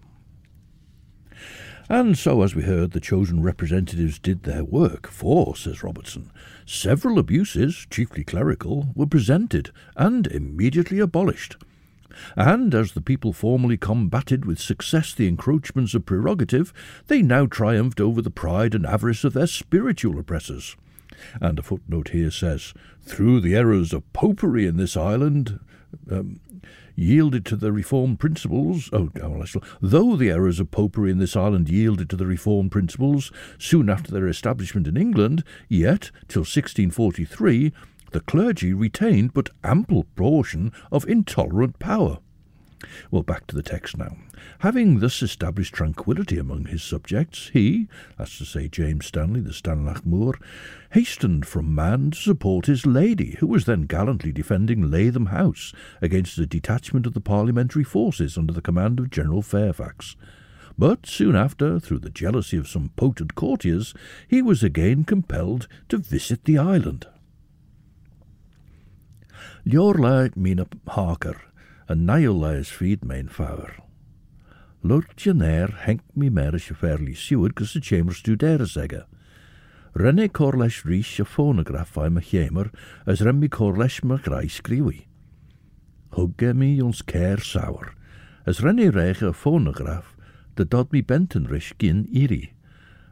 And 1.89 2.17
so, 2.17 2.41
as 2.41 2.55
we 2.55 2.63
heard, 2.63 2.91
the 2.91 2.99
chosen 2.99 3.41
representatives 3.41 4.19
did 4.19 4.43
their 4.43 4.63
work, 4.63 5.07
for, 5.07 5.55
says 5.55 5.83
Robertson, 5.83 6.31
several 6.65 7.19
abuses, 7.19 7.87
chiefly 7.89 8.23
clerical, 8.23 8.87
were 8.95 9.05
presented 9.05 9.71
and 9.95 10.27
immediately 10.27 10.99
abolished. 10.99 11.57
And 12.35 12.73
as 12.73 12.91
the 12.91 13.01
people 13.01 13.33
formerly 13.33 13.77
combated 13.77 14.45
with 14.45 14.59
success 14.59 15.13
the 15.13 15.27
encroachments 15.27 15.93
of 15.93 16.05
prerogative, 16.05 16.73
they 17.07 17.21
now 17.21 17.45
triumphed 17.45 17.99
over 17.99 18.21
the 18.21 18.29
pride 18.29 18.75
and 18.75 18.85
avarice 18.85 19.23
of 19.23 19.33
their 19.33 19.47
spiritual 19.47 20.19
oppressors. 20.19 20.75
And 21.39 21.59
a 21.59 21.63
footnote 21.63 22.09
here 22.09 22.31
says, 22.31 22.73
through 23.01 23.41
the 23.41 23.55
errors 23.55 23.93
of 23.93 24.11
popery 24.13 24.65
in 24.65 24.77
this 24.77 24.97
island, 24.97 25.59
um, 26.09 26.39
yielded 26.95 27.45
to 27.45 27.55
the 27.55 27.71
reformed 27.71 28.19
principles. 28.19 28.89
Oh, 28.93 29.09
well, 29.15 29.45
though 29.81 30.15
the 30.15 30.29
errors 30.29 30.59
of 30.59 30.71
popery 30.71 31.11
in 31.11 31.17
this 31.17 31.35
island 31.35 31.69
yielded 31.69 32.09
to 32.09 32.15
the 32.15 32.25
reformed 32.25 32.71
principles 32.71 33.31
soon 33.57 33.89
after 33.89 34.11
their 34.11 34.27
establishment 34.27 34.87
in 34.87 34.97
England, 34.97 35.43
yet 35.69 36.11
till 36.27 36.41
1643 36.41 37.73
the 38.13 38.21
clergy 38.21 38.73
retained 38.73 39.33
but 39.33 39.49
ample 39.63 40.05
portion 40.15 40.71
of 40.91 41.07
intolerant 41.07 41.79
power. 41.79 42.19
Well, 43.11 43.23
back 43.23 43.47
to 43.47 43.55
the 43.55 43.63
text 43.63 43.97
now. 43.97 44.17
Having 44.59 44.99
thus 44.99 45.21
established 45.21 45.73
tranquillity 45.73 46.37
among 46.37 46.65
his 46.65 46.83
subjects, 46.83 47.49
he, 47.53 47.87
that's 48.17 48.37
to 48.39 48.45
say 48.45 48.67
James 48.67 49.05
Stanley, 49.05 49.39
the 49.39 49.51
Stanlagh 49.53 50.05
Mooar, 50.05 50.35
hastened 50.91 51.45
from 51.47 51.73
Man 51.73 52.11
to 52.11 52.17
support 52.17 52.65
his 52.65 52.85
lady, 52.85 53.37
who 53.39 53.47
was 53.47 53.65
then 53.65 53.83
gallantly 53.83 54.31
defending 54.31 54.89
Lathom 54.89 55.27
House 55.29 55.73
against 56.01 56.37
a 56.37 56.45
detachment 56.45 57.05
of 57.05 57.13
the 57.13 57.21
parliamentary 57.21 57.83
forces 57.83 58.37
under 58.37 58.53
the 58.53 58.61
command 58.61 58.99
of 58.99 59.09
General 59.09 59.41
Fairfax. 59.41 60.15
But 60.77 61.05
soon 61.05 61.35
after, 61.35 61.79
through 61.79 61.99
the 61.99 62.09
jealousy 62.09 62.57
of 62.57 62.67
some 62.67 62.89
potent 62.95 63.35
courtiers, 63.35 63.93
he 64.27 64.41
was 64.41 64.63
again 64.63 65.03
compelled 65.03 65.67
to 65.89 65.97
visit 65.97 66.45
the 66.45 66.57
island. 66.57 67.07
Ljor 69.63 69.95
leidt 69.95 70.35
mine 70.35 70.65
haker, 70.91 71.37
en 71.87 72.03
nijl 72.03 72.41
is 72.49 72.71
feed 72.75 73.05
mijn 73.07 73.29
vader. 73.29 73.77
Lortje 74.81 75.33
neer 75.33 75.95
meer 76.13 76.51
als 76.51 76.67
je 76.67 76.75
verlie 76.75 77.15
siwyd 77.15 77.55
gys 77.55 77.71
de 77.71 77.79
chamber 77.81 78.15
studera 78.15 78.65
zeggen. 78.65 79.05
Renne 79.93 80.27
corlesh 80.27 80.83
rhys 80.83 81.19
y 81.19 81.23
phonograph 81.23 81.95
a'i 81.97 82.09
my 82.09 82.21
chamber, 82.21 82.71
as 83.05 83.21
remmi 83.21 83.47
korles 83.47 84.01
me 84.03 84.17
grai 84.17 84.49
sgriwi. 84.49 85.05
Hugge 86.11 86.51
mi 86.53 86.81
ons 86.81 87.01
keer 87.01 87.39
sauer, 87.39 87.95
as 88.45 88.59
renne 88.59 88.91
rege 88.91 89.29
y 89.29 89.31
phonograph, 89.31 90.17
dat 90.55 90.71
dod 90.75 90.91
mi 90.91 91.01
benten 91.01 91.47
rhys 91.47 91.71
iri. 92.11 92.51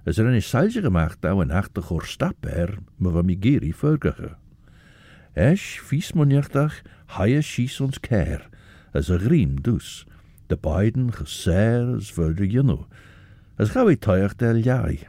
As 0.04 0.20
renne 0.20 0.42
sailsig 0.42 0.84
gemaakt 0.84 1.24
aw 1.24 1.40
een 1.40 1.56
hachtach 1.56 1.96
o'r 1.96 2.04
stap 2.04 2.44
er, 2.44 2.82
my 2.98 3.16
van 3.16 3.32
giri 3.40 3.72
fyrgacha. 3.72 4.41
Esch 5.36 5.80
vies 5.80 6.12
monjachtach 6.12 6.82
haie 7.16 7.42
schies 7.42 7.80
ons 7.80 8.00
keer, 8.04 8.50
as 8.94 9.10
a 9.10 9.18
green 9.18 9.56
dus. 9.56 10.06
De 10.48 10.58
beiden 10.58 11.14
gesers 11.16 12.12
verde 12.12 12.44
jinno, 12.44 12.88
as 13.56 13.72
gawe 13.72 13.96
tuig 13.96 14.36
der 14.36 14.60
jai. 14.60 15.08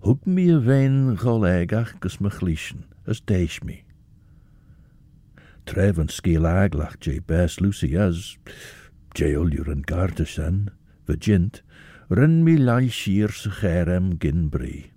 Hug 0.00 0.24
mir 0.24 0.64
wein 0.64 1.16
gollegach 1.20 2.00
gus 2.00 2.20
me 2.20 2.30
glischen, 2.30 2.86
as 3.06 3.20
deich 3.20 3.60
mi. 3.62 3.82
Treven 5.68 6.08
skiel 6.08 6.46
aglach 6.48 6.96
je 7.00 7.20
best 7.20 7.60
Lucy 7.60 7.96
as, 7.96 8.38
je 9.12 9.36
en 9.36 9.82
gardesan, 9.84 10.70
virgint, 11.04 11.62
ren 12.08 12.42
mi 12.44 12.56
lai 12.56 12.88
schier 12.88 13.32
se 13.32 13.50
gerem 13.50 14.18
gin 14.18 14.48
brie. 14.48 14.93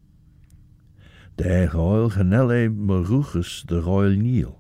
De 1.38 1.68
roil 1.68 2.10
genelle 2.10 2.68
me 2.70 3.04
ruches 3.06 3.64
de 3.68 3.80
roil 3.80 4.16
niel. 4.18 4.58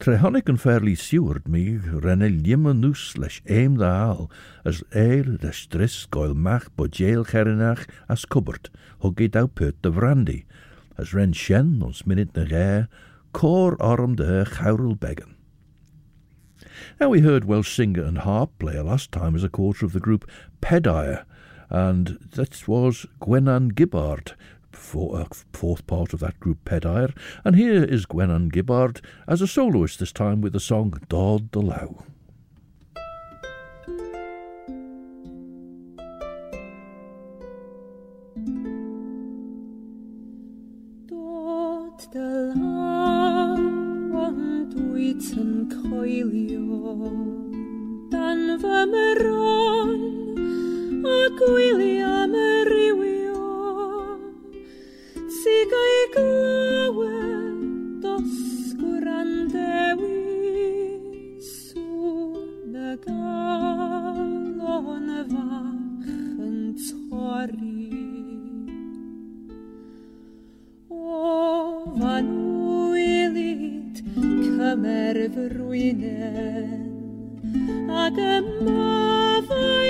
Tre 0.00 0.16
honnig 0.18 0.48
an 0.48 0.56
fairly 0.56 0.96
siward 0.96 1.46
mi 1.46 1.76
renne 1.78 2.26
limme 2.26 2.72
nus 2.74 3.16
leis 3.16 3.38
eim 3.46 3.76
da 3.78 3.90
haal, 3.94 4.30
as 4.64 4.82
eir 4.90 5.36
de 5.38 5.52
stris 5.52 6.08
goil 6.10 6.34
mach 6.34 6.66
bo 6.74 6.88
jail 6.88 7.22
cherinach 7.24 7.86
as 8.08 8.24
cupboard, 8.24 8.70
ho 9.00 9.12
geit 9.12 9.36
au 9.36 9.46
put 9.46 9.80
de 9.82 9.92
brandy, 9.92 10.46
as 10.98 11.14
ren 11.14 11.32
shen 11.32 11.80
ons 11.80 12.06
minute 12.06 12.34
na 12.34 12.86
cor 13.32 13.76
arm 13.78 14.16
de 14.16 14.44
chaurel 14.56 14.96
beggen. 14.96 15.36
Now 16.98 17.10
we 17.10 17.20
heard 17.20 17.44
Welsh 17.44 17.76
singer 17.76 18.02
and 18.02 18.18
harp 18.18 18.58
player 18.58 18.82
last 18.82 19.12
time 19.12 19.36
as 19.36 19.44
a 19.44 19.48
quarter 19.48 19.86
of 19.86 19.92
the 19.92 20.00
group 20.00 20.28
Pedire, 20.60 21.24
and 21.68 22.18
that 22.32 22.66
was 22.66 23.06
Gwenan 23.20 23.74
Gibbard, 23.74 24.32
for, 24.72 25.18
uh, 25.18 25.24
fourth 25.52 25.86
part 25.86 26.12
of 26.12 26.20
that 26.20 26.40
group 26.40 26.64
Pedair, 26.64 27.14
and 27.44 27.56
here 27.56 27.84
is 27.84 28.06
Gwenan 28.06 28.50
Gibbard 28.50 29.00
as 29.26 29.42
a 29.42 29.46
soloist 29.46 29.98
this 29.98 30.12
time 30.12 30.40
with 30.40 30.52
the 30.52 30.60
song 30.60 31.00
Dod 31.08 31.50
dy 31.50 31.60
Law. 31.60 32.04
Yn 45.40 45.68
coelio 45.68 47.10
dan 48.10 48.58
fy 48.62 48.80
myron 48.92 50.00
a 51.04 51.28
rywio 52.70 53.09
Sig 53.09 53.09
Sigai 55.40 56.00
glywed 56.14 57.60
dosgwr 58.02 59.06
andewi 59.20 60.18
sŵn 61.46 62.74
y 62.76 62.90
galon 63.06 65.06
y 65.16 65.18
fach 65.30 66.10
yn 66.44 66.58
torri. 66.84 67.88
O 70.90 70.92
fan 71.96 72.28
wylid 72.90 73.96
cymer 74.44 75.16
frwynen 75.38 76.84
ac 78.04 78.16
y 78.28 78.30
maddau 78.68 79.89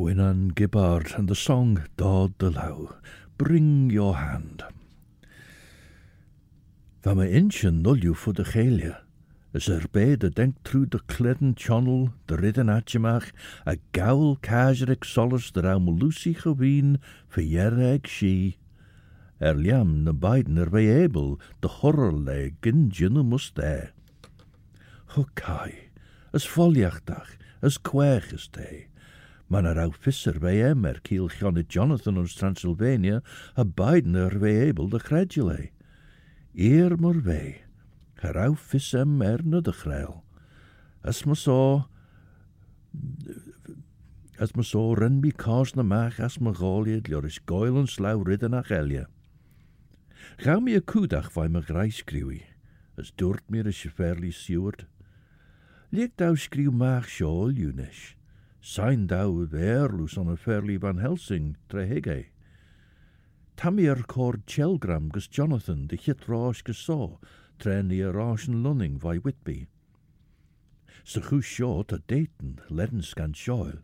Gwynan 0.00 0.54
Gibbard 0.54 1.12
and 1.18 1.28
the 1.28 1.34
song 1.34 1.84
Dod 1.98 2.32
the 2.38 2.50
Low, 2.50 2.94
Bring 3.36 3.90
Your 3.90 4.16
Hand. 4.16 4.64
Van 7.02 7.16
my 7.16 7.26
inchen 7.26 7.82
nulju 7.82 8.14
voor 8.14 8.32
de 8.32 8.44
geelje, 8.44 9.00
is 9.52 9.68
er 9.68 9.84
bij 9.90 10.16
de 10.16 10.30
denk 10.30 10.56
true 10.62 10.88
de 10.88 11.00
kleden 11.06 11.52
channel, 11.54 12.12
de 12.24 12.34
ridden 12.34 12.68
atjemach, 12.68 13.30
a 13.66 13.74
gaul 13.92 14.36
kajerik 14.40 15.04
solis 15.04 15.52
de 15.52 15.60
raum 15.60 15.98
Lucy 15.98 16.32
gewien, 16.32 17.00
verjerreg 17.28 18.08
she. 18.08 18.56
Er 19.36 19.54
liam 19.54 20.02
na 20.02 20.12
beiden 20.12 20.56
er 20.56 20.70
bij 20.70 21.04
able, 21.04 21.36
de 21.58 21.68
horror 21.68 22.20
leg 22.20 22.52
in 22.60 22.86
jinne 22.86 23.22
moest 23.22 23.54
daar. 23.54 23.92
Ho 25.04 25.26
kai, 25.34 25.90
as 27.60 27.80
kweeg 27.80 28.32
is 28.32 28.48
they. 28.50 28.89
Mae 29.50 29.64
yna'r 29.64 29.80
awffus 29.82 30.20
ar 30.30 30.36
fe 30.38 30.52
em 30.62 30.84
er 30.86 31.00
cil 31.06 31.24
Sionyd 31.34 31.66
Jonathan 31.74 32.20
o'r 32.20 32.28
Transylvania 32.30 33.16
a 33.58 33.64
Biden 33.66 34.14
na 34.14 34.28
ar 34.28 34.36
fe 34.38 34.52
eibl 34.68 34.92
dy 34.92 35.00
chredulei. 35.02 35.64
Ir 36.54 36.94
mor 37.02 37.18
fe, 37.26 37.40
yr 38.22 38.38
awffus 38.44 38.92
em 39.00 39.16
er 39.26 39.42
na 39.42 39.58
dychreol. 39.66 40.20
As 41.02 41.24
ma 41.26 41.34
so, 41.34 41.56
as 44.38 44.54
ma 44.54 44.62
so 44.62 44.84
ryn 44.94 45.18
bi 45.24 45.34
cos 45.34 45.74
na 45.74 45.82
mach 45.82 46.22
as 46.22 46.38
ma 46.38 46.54
goliad 46.54 47.10
lioris 47.10 47.40
goel 47.42 47.82
yn 47.82 47.90
slaw 47.90 48.22
rydyn 48.22 48.54
ach 48.60 48.70
elia. 48.70 49.08
Gaw 50.44 50.62
mi 50.62 50.78
y 50.78 50.84
cwdach 50.94 51.32
fai 51.34 51.48
ma 51.50 51.64
grais 51.66 52.04
griwi, 52.06 52.44
as 52.94 53.10
dwrt 53.18 53.50
mi'r 53.50 53.74
ysferli 53.74 54.30
siwrt. 54.30 54.86
Lieg 55.90 56.14
daw 56.22 56.38
sgriw 56.38 56.70
mach 56.70 57.10
siol, 57.10 57.50
Eunice. 57.50 58.19
Sein 58.62 59.06
dou 59.06 59.46
verlus 59.46 60.18
on 60.18 60.28
a 60.28 60.36
ferli 60.36 60.76
van 60.76 60.98
Helsing 60.98 61.56
trehege. 61.70 62.26
Tamir 63.56 64.06
cord 64.06 64.44
Chelgram 64.46 65.08
gus 65.08 65.26
Jonathan 65.28 65.86
de 65.86 65.96
hit 65.96 66.28
rosh 66.28 66.60
gus 66.60 66.76
so, 66.76 67.18
tre 67.58 67.82
ni 67.82 68.00
a 68.02 68.12
lunning 68.62 68.98
vai 68.98 69.16
Whitby. 69.16 69.66
Sa 71.04 71.20
chw 71.20 71.42
short 71.42 71.92
a 71.92 72.02
Dayton, 72.06 72.58
ledden 72.68 73.00
scan 73.00 73.32
shoil, 73.32 73.80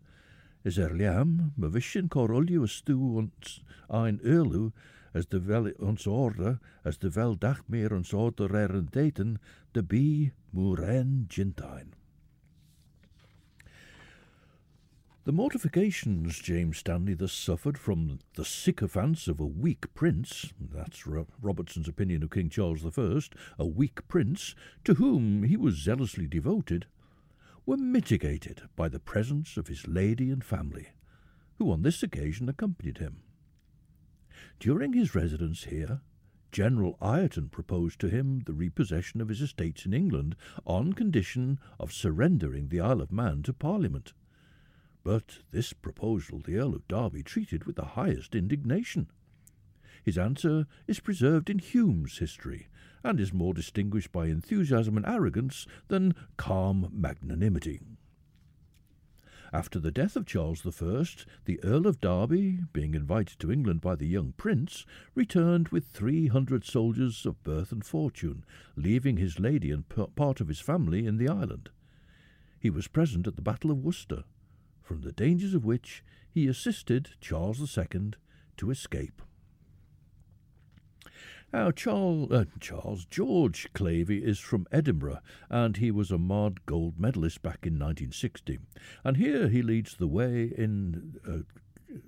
is 0.62 0.78
er 0.78 0.90
liam, 0.90 1.52
me 1.56 1.68
vishin 1.68 2.10
cor 2.10 2.28
stu 2.68 3.16
ons 3.16 3.60
ein 3.88 4.20
as 5.14 5.24
de 5.24 5.38
vel 5.38 5.72
ons 5.80 6.06
orde, 6.06 6.58
as 6.84 6.98
de 6.98 7.08
vel 7.08 7.34
dach 7.34 7.62
meer 7.66 7.94
ons 7.94 8.12
orde 8.12 8.46
Dayton, 8.92 9.38
de 9.72 9.82
bi 9.82 10.32
muren 10.52 11.26
gintine. 11.30 11.92
The 15.26 15.32
mortifications 15.32 16.38
James 16.38 16.78
Stanley 16.78 17.14
thus 17.14 17.32
suffered 17.32 17.76
from 17.76 18.20
the 18.36 18.44
sycophants 18.44 19.26
of 19.26 19.40
a 19.40 19.44
weak 19.44 19.92
prince, 19.92 20.52
that's 20.60 21.04
Ro- 21.04 21.26
Robertson's 21.42 21.88
opinion 21.88 22.22
of 22.22 22.30
King 22.30 22.48
Charles 22.48 22.86
I, 22.86 23.20
a 23.58 23.66
weak 23.66 24.06
prince, 24.06 24.54
to 24.84 24.94
whom 24.94 25.42
he 25.42 25.56
was 25.56 25.82
zealously 25.82 26.28
devoted, 26.28 26.86
were 27.66 27.76
mitigated 27.76 28.62
by 28.76 28.88
the 28.88 29.00
presence 29.00 29.56
of 29.56 29.66
his 29.66 29.88
lady 29.88 30.30
and 30.30 30.44
family, 30.44 30.90
who 31.58 31.72
on 31.72 31.82
this 31.82 32.04
occasion 32.04 32.48
accompanied 32.48 32.98
him. 32.98 33.22
During 34.60 34.92
his 34.92 35.16
residence 35.16 35.64
here, 35.64 36.02
General 36.52 36.96
Ireton 37.02 37.48
proposed 37.48 37.98
to 37.98 38.08
him 38.08 38.42
the 38.46 38.54
repossession 38.54 39.20
of 39.20 39.28
his 39.28 39.42
estates 39.42 39.86
in 39.86 39.92
England 39.92 40.36
on 40.64 40.92
condition 40.92 41.58
of 41.80 41.92
surrendering 41.92 42.68
the 42.68 42.78
Isle 42.78 43.00
of 43.00 43.10
Man 43.10 43.42
to 43.42 43.52
Parliament. 43.52 44.12
But 45.06 45.38
this 45.52 45.72
proposal 45.72 46.40
the 46.40 46.56
Earl 46.56 46.74
of 46.74 46.88
Derby 46.88 47.22
treated 47.22 47.62
with 47.62 47.76
the 47.76 47.94
highest 47.94 48.34
indignation. 48.34 49.06
His 50.02 50.18
answer 50.18 50.66
is 50.88 50.98
preserved 50.98 51.48
in 51.48 51.60
Hume's 51.60 52.18
history, 52.18 52.66
and 53.04 53.20
is 53.20 53.32
more 53.32 53.54
distinguished 53.54 54.10
by 54.10 54.26
enthusiasm 54.26 54.96
and 54.96 55.06
arrogance 55.06 55.64
than 55.86 56.16
calm 56.36 56.90
magnanimity. 56.92 57.82
After 59.52 59.78
the 59.78 59.92
death 59.92 60.16
of 60.16 60.26
Charles 60.26 60.66
I, 60.66 61.04
the 61.44 61.62
Earl 61.62 61.86
of 61.86 62.00
Derby, 62.00 62.64
being 62.72 62.94
invited 62.94 63.38
to 63.38 63.52
England 63.52 63.82
by 63.82 63.94
the 63.94 64.08
young 64.08 64.32
prince, 64.32 64.84
returned 65.14 65.68
with 65.68 65.86
three 65.86 66.26
hundred 66.26 66.64
soldiers 66.64 67.24
of 67.24 67.44
birth 67.44 67.70
and 67.70 67.84
fortune, 67.84 68.44
leaving 68.74 69.18
his 69.18 69.38
lady 69.38 69.70
and 69.70 69.84
part 70.16 70.40
of 70.40 70.48
his 70.48 70.58
family 70.58 71.06
in 71.06 71.16
the 71.16 71.28
island. 71.28 71.70
He 72.58 72.70
was 72.70 72.88
present 72.88 73.28
at 73.28 73.36
the 73.36 73.42
Battle 73.42 73.70
of 73.70 73.84
Worcester, 73.84 74.24
from 74.86 75.02
the 75.02 75.12
dangers 75.12 75.52
of 75.52 75.64
which 75.64 76.04
he 76.30 76.46
assisted 76.46 77.10
Charles 77.20 77.76
II 77.76 78.12
to 78.56 78.70
escape. 78.70 79.20
Now, 81.52 81.70
Charles, 81.70 82.30
uh, 82.30 82.44
Charles 82.60 83.04
George 83.04 83.68
Clavey 83.72 84.22
is 84.22 84.38
from 84.38 84.66
Edinburgh, 84.70 85.20
and 85.48 85.76
he 85.76 85.90
was 85.90 86.10
a 86.10 86.18
Mòd 86.18 86.58
Gold 86.66 86.98
medalist 86.98 87.42
back 87.42 87.66
in 87.66 87.74
1960. 87.74 88.58
And 89.04 89.16
here 89.16 89.48
he 89.48 89.62
leads 89.62 89.96
the 89.96 90.08
way 90.08 90.52
in 90.56 91.18
a, 91.26 91.40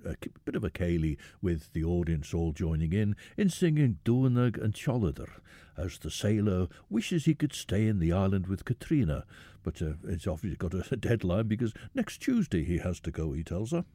a 0.05 0.15
bit 0.45 0.55
of 0.55 0.63
a 0.63 0.69
ceilidh 0.69 1.17
with 1.41 1.73
the 1.73 1.83
audience 1.83 2.33
all 2.33 2.51
joining 2.51 2.93
in, 2.93 3.15
in 3.37 3.49
singing 3.49 3.99
Duanag 4.05 4.61
an 4.63 4.73
t-Seoladair, 4.73 5.39
as 5.77 5.97
the 5.97 6.11
sailor 6.11 6.67
wishes 6.89 7.25
he 7.25 7.35
could 7.35 7.53
stay 7.53 7.87
in 7.87 7.99
the 7.99 8.11
island 8.11 8.47
with 8.47 8.65
Katrina, 8.65 9.25
but 9.63 9.81
uh, 9.81 9.93
it's 10.07 10.27
obviously 10.27 10.57
got 10.57 10.73
a 10.73 10.95
deadline 10.97 11.47
because 11.47 11.73
next 11.93 12.19
Tuesday 12.19 12.63
he 12.63 12.77
has 12.79 12.99
to 13.01 13.11
go, 13.11 13.33
he 13.33 13.43
tells 13.43 13.71
her. 13.71 13.85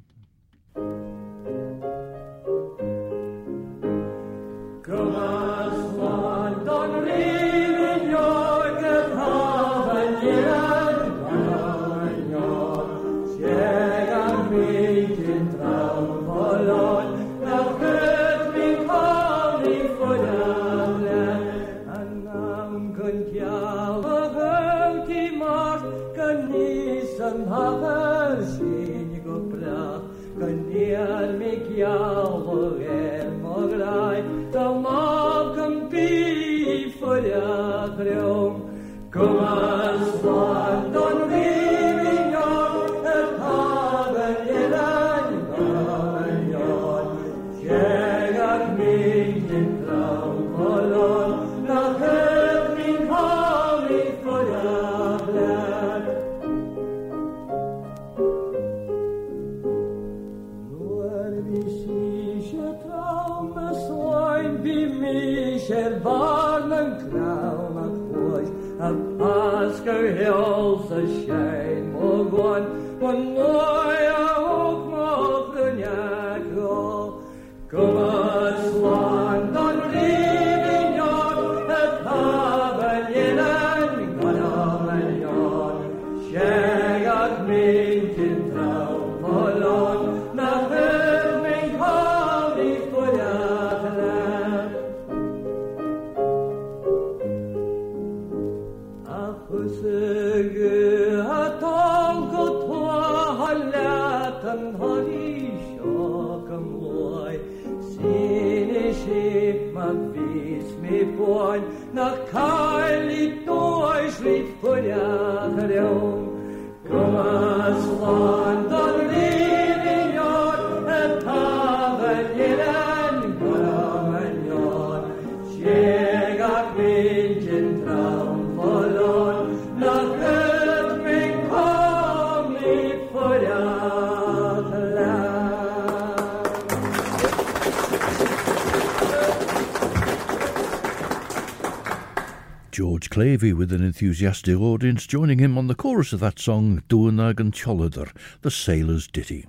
Clavey 143.14 143.52
with 143.54 143.72
an 143.72 143.80
enthusiastic 143.80 144.58
audience 144.58 145.06
joining 145.06 145.38
him 145.38 145.56
on 145.56 145.68
the 145.68 145.76
chorus 145.76 146.12
of 146.12 146.18
that 146.18 146.40
song, 146.40 146.82
Duanag 146.88 147.38
an 147.38 147.52
t-Seoladair, 147.52 148.10
the 148.40 148.50
sailor's 148.50 149.06
ditty. 149.06 149.46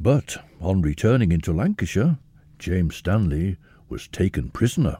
But 0.00 0.38
on 0.60 0.82
returning 0.82 1.30
into 1.30 1.52
Lancashire, 1.52 2.18
James 2.58 2.96
Stanley 2.96 3.56
was 3.88 4.08
taken 4.08 4.50
prisoner, 4.50 4.98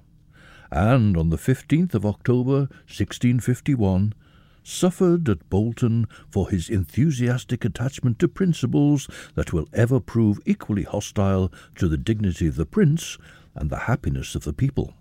and 0.70 1.16
on 1.16 1.30
the 1.30 1.36
15th 1.36 1.92
of 1.94 2.06
October 2.06 2.68
1651 2.86 4.14
suffered 4.62 5.28
at 5.28 5.50
Bolton 5.50 6.06
for 6.30 6.50
his 6.50 6.70
enthusiastic 6.70 7.64
attachment 7.64 8.20
to 8.20 8.28
principles 8.28 9.08
that 9.34 9.52
will 9.52 9.66
ever 9.72 9.98
prove 9.98 10.38
equally 10.46 10.84
hostile 10.84 11.52
to 11.74 11.88
the 11.88 11.98
dignity 11.98 12.46
of 12.46 12.54
the 12.54 12.64
prince 12.64 13.18
and 13.56 13.70
the 13.70 13.86
happiness 13.90 14.36
of 14.36 14.44
the 14.44 14.52
people. 14.52 14.94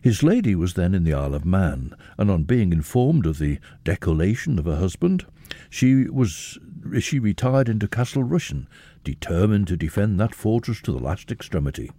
His 0.00 0.22
lady 0.22 0.54
was 0.54 0.74
then 0.74 0.94
in 0.94 1.04
the 1.04 1.14
Isle 1.14 1.34
of 1.34 1.44
Man, 1.44 1.94
and 2.16 2.30
on 2.30 2.44
being 2.44 2.72
informed 2.72 3.26
of 3.26 3.38
the 3.38 3.58
decollation 3.84 4.58
of 4.58 4.64
her 4.64 4.76
husband, 4.76 5.26
she 5.70 6.04
was 6.08 6.58
she 7.00 7.18
retired 7.18 7.68
into 7.68 7.88
Castle 7.88 8.24
Rushen, 8.24 8.66
determined 9.04 9.66
to 9.68 9.76
defend 9.76 10.18
that 10.18 10.34
fortress 10.34 10.80
to 10.82 10.92
the 10.92 10.98
last 10.98 11.30
extremity. 11.30 11.90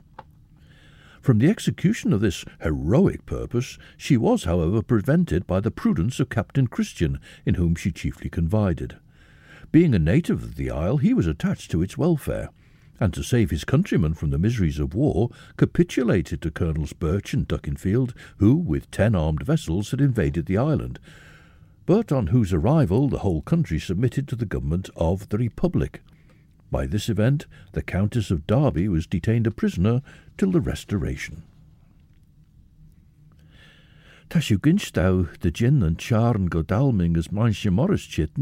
From 1.22 1.40
the 1.40 1.50
execution 1.50 2.14
of 2.14 2.22
this 2.22 2.46
heroic 2.62 3.26
purpose, 3.26 3.78
she 3.98 4.18
was, 4.18 4.46
however, 4.46 4.82
prevented 4.82 5.46
by 5.46 5.60
the 5.60 5.72
prudence 5.72 6.20
of 6.20 6.30
Captain 6.30 6.68
Christian, 6.68 7.20
in 7.46 7.56
whom 7.56 7.76
she 7.76 7.92
chiefly 7.92 8.30
confided. 8.30 8.98
Being 9.72 9.94
a 9.94 10.00
native 10.00 10.44
of 10.44 10.56
the 10.56 10.72
isle, 10.72 10.98
he 10.98 11.14
was 11.14 11.28
attached 11.28 11.72
to 11.72 11.82
its 11.82 11.98
welfare, 11.98 12.50
and 13.00 13.14
to 13.14 13.24
save 13.24 13.50
his 13.50 13.64
countrymen 13.64 14.14
from 14.14 14.30
the 14.30 14.38
miseries 14.38 14.80
of 14.80 14.94
war, 14.94 15.30
capitulated 15.58 16.42
to 16.42 16.52
Colonels 16.52 16.94
Birch 16.94 17.34
and 17.34 17.48
Duckenfield, 17.48 18.14
who, 18.38 18.56
with 18.56 18.92
ten 18.92 19.16
armed 19.16 19.44
vessels, 19.44 19.92
had 19.92 20.02
invaded 20.02 20.46
the 20.46 20.58
island, 20.58 21.00
but 21.86 22.12
on 22.12 22.28
whose 22.28 22.54
arrival 22.54 23.10
the 23.10 23.20
whole 23.20 23.42
country 23.42 23.80
submitted 23.80 24.28
to 24.28 24.36
the 24.36 24.46
government 24.46 24.90
of 24.96 25.30
the 25.30 25.38
Republic. 25.38 26.02
By 26.72 26.86
this 26.86 27.10
event, 27.10 27.48
the 27.72 27.82
Countess 27.82 28.30
of 28.30 28.46
Derby 28.46 28.88
was 28.88 29.08
detained 29.08 29.48
a 29.48 29.52
prisoner 29.52 30.02
till 30.38 30.52
the 30.52 30.62
Restoration. 30.62 31.44
Tá 34.30 34.38
siú 34.38 34.60
ginstá 34.62 35.26
de 35.40 35.50
gin 35.50 35.82
an 35.82 35.96
charn 35.96 36.46
go 36.46 36.62
dalming 36.62 37.18
as 37.18 37.32
man 37.32 37.52
se 37.52 37.70
morris 37.70 38.06
chit 38.06 38.38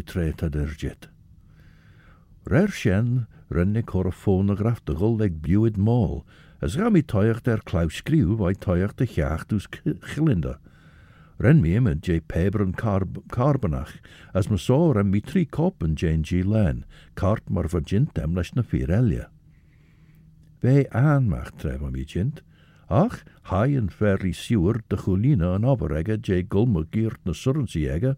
tréta 0.00 0.48
der 0.48 0.68
jet. 0.68 1.09
Rerchen 2.50 3.28
renne 3.48 3.84
chor 3.86 4.10
fónagraf 4.10 4.80
de 4.84 4.94
go 4.98 5.14
ag 5.22 5.36
buúid 5.38 5.76
as 6.60 6.76
ra 6.76 6.90
mí 6.90 7.00
der 7.00 7.38
ar 7.46 7.62
chláscríú 7.62 8.34
bhaid 8.40 8.58
toiocht 8.58 9.00
a 9.00 9.06
cheacht 9.06 9.52
ús 9.54 9.68
chilinda. 10.02 10.58
Ren 11.38 11.62
mi 11.62 11.76
imid 11.78 12.00
dé 12.02 12.18
carb 12.72 13.22
carbonach, 13.30 14.00
as 14.34 14.50
me 14.50 14.56
só 14.56 14.90
an 14.98 15.12
mí 15.12 15.20
cop 15.22 15.78
copan 15.78 15.94
Jane 15.94 16.24
G. 16.24 16.42
Len, 16.42 16.84
cart 17.14 17.48
mar 17.48 17.68
virgintem 17.68 18.34
leis 18.34 18.52
na 18.56 18.62
fí 18.62 18.82
eile. 18.82 19.28
an 20.90 21.28
mach 21.30 21.52
tref 21.56 21.80
am 21.80 21.94
jint, 21.94 22.42
ach 22.90 23.22
haien 23.44 23.88
ferri 23.88 24.32
siúr 24.32 24.82
de 24.88 24.96
cholína 24.96 25.54
an 25.54 25.62
aberige 25.62 26.18
dé 26.18 26.42
jay 26.42 26.42
gírt 26.90 27.24
na 27.24 27.32
surrensiige 27.32 28.16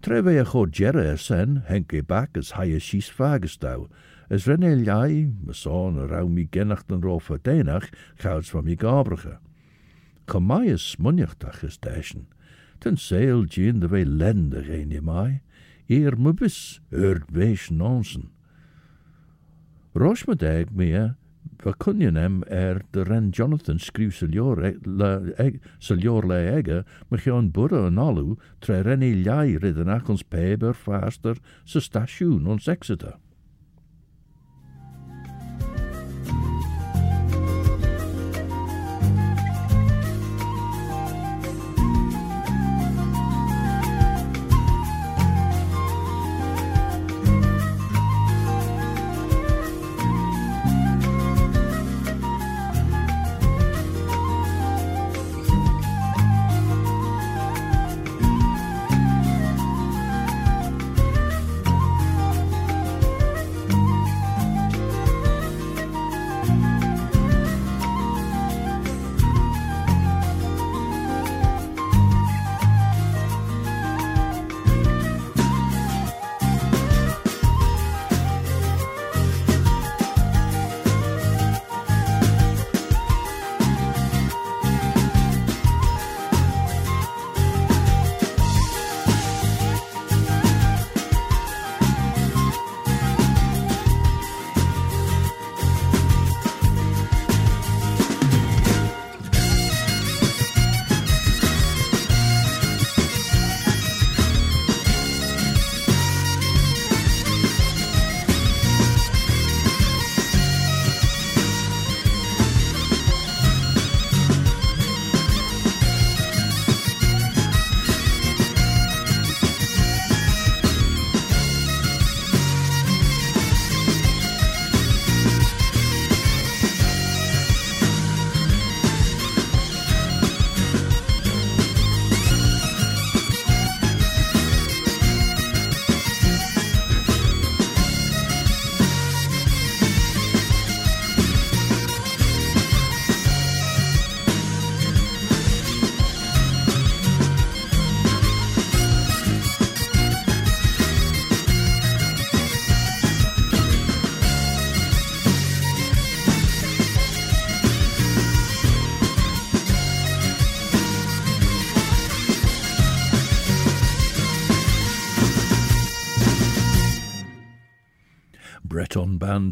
Treveacho 0.00 0.66
jeres 0.70 1.30
en 1.30 1.64
henke 1.66 2.04
bacchus 2.06 2.52
haiashis 2.52 3.10
fagestau, 3.10 3.88
as 4.30 4.46
rene 4.46 4.76
liai, 4.76 5.32
mason 5.44 5.96
raumi 6.08 6.46
genacht 6.46 6.92
en 6.92 7.00
rofa 7.02 7.38
denach, 7.42 7.90
gouds 8.22 8.50
van 8.50 8.64
mi 8.64 8.76
gabrige. 8.76 9.38
Comaius 10.26 10.96
munjachtach 10.98 11.64
is 11.64 11.78
dashen, 11.78 12.26
ten 12.78 12.96
sail 12.96 13.44
gin 13.44 13.80
de 13.80 13.88
we 13.88 14.04
lende 14.04 14.62
rene 14.68 15.00
mai, 15.00 15.40
eer 15.88 16.14
mubis, 16.16 16.78
hört 16.90 17.26
wees 17.32 17.68
nonsen. 17.70 18.30
Rosh 19.94 20.28
me 20.28 20.36
dag 20.36 20.70
meer, 20.70 21.16
we 21.64 21.74
kunnen 21.76 22.16
hem 22.16 22.42
er 22.42 22.82
de 22.90 23.02
ren 23.02 23.28
Jonathan 23.30 23.78
schreef 23.78 24.16
selior 25.78 26.26
le 26.26 26.38
ege, 26.56 26.84
me 27.08 27.18
gaan 27.18 27.50
burre 27.50 27.86
en 27.86 27.98
alu, 27.98 28.36
tre 28.58 28.80
ren 28.80 29.02
e 29.02 29.12
liai 29.14 29.56
ridden 29.58 29.88
peber 30.28 30.74
faster, 30.74 31.36
se 31.64 31.80
ons 32.46 32.66
Exeter. 32.66 33.16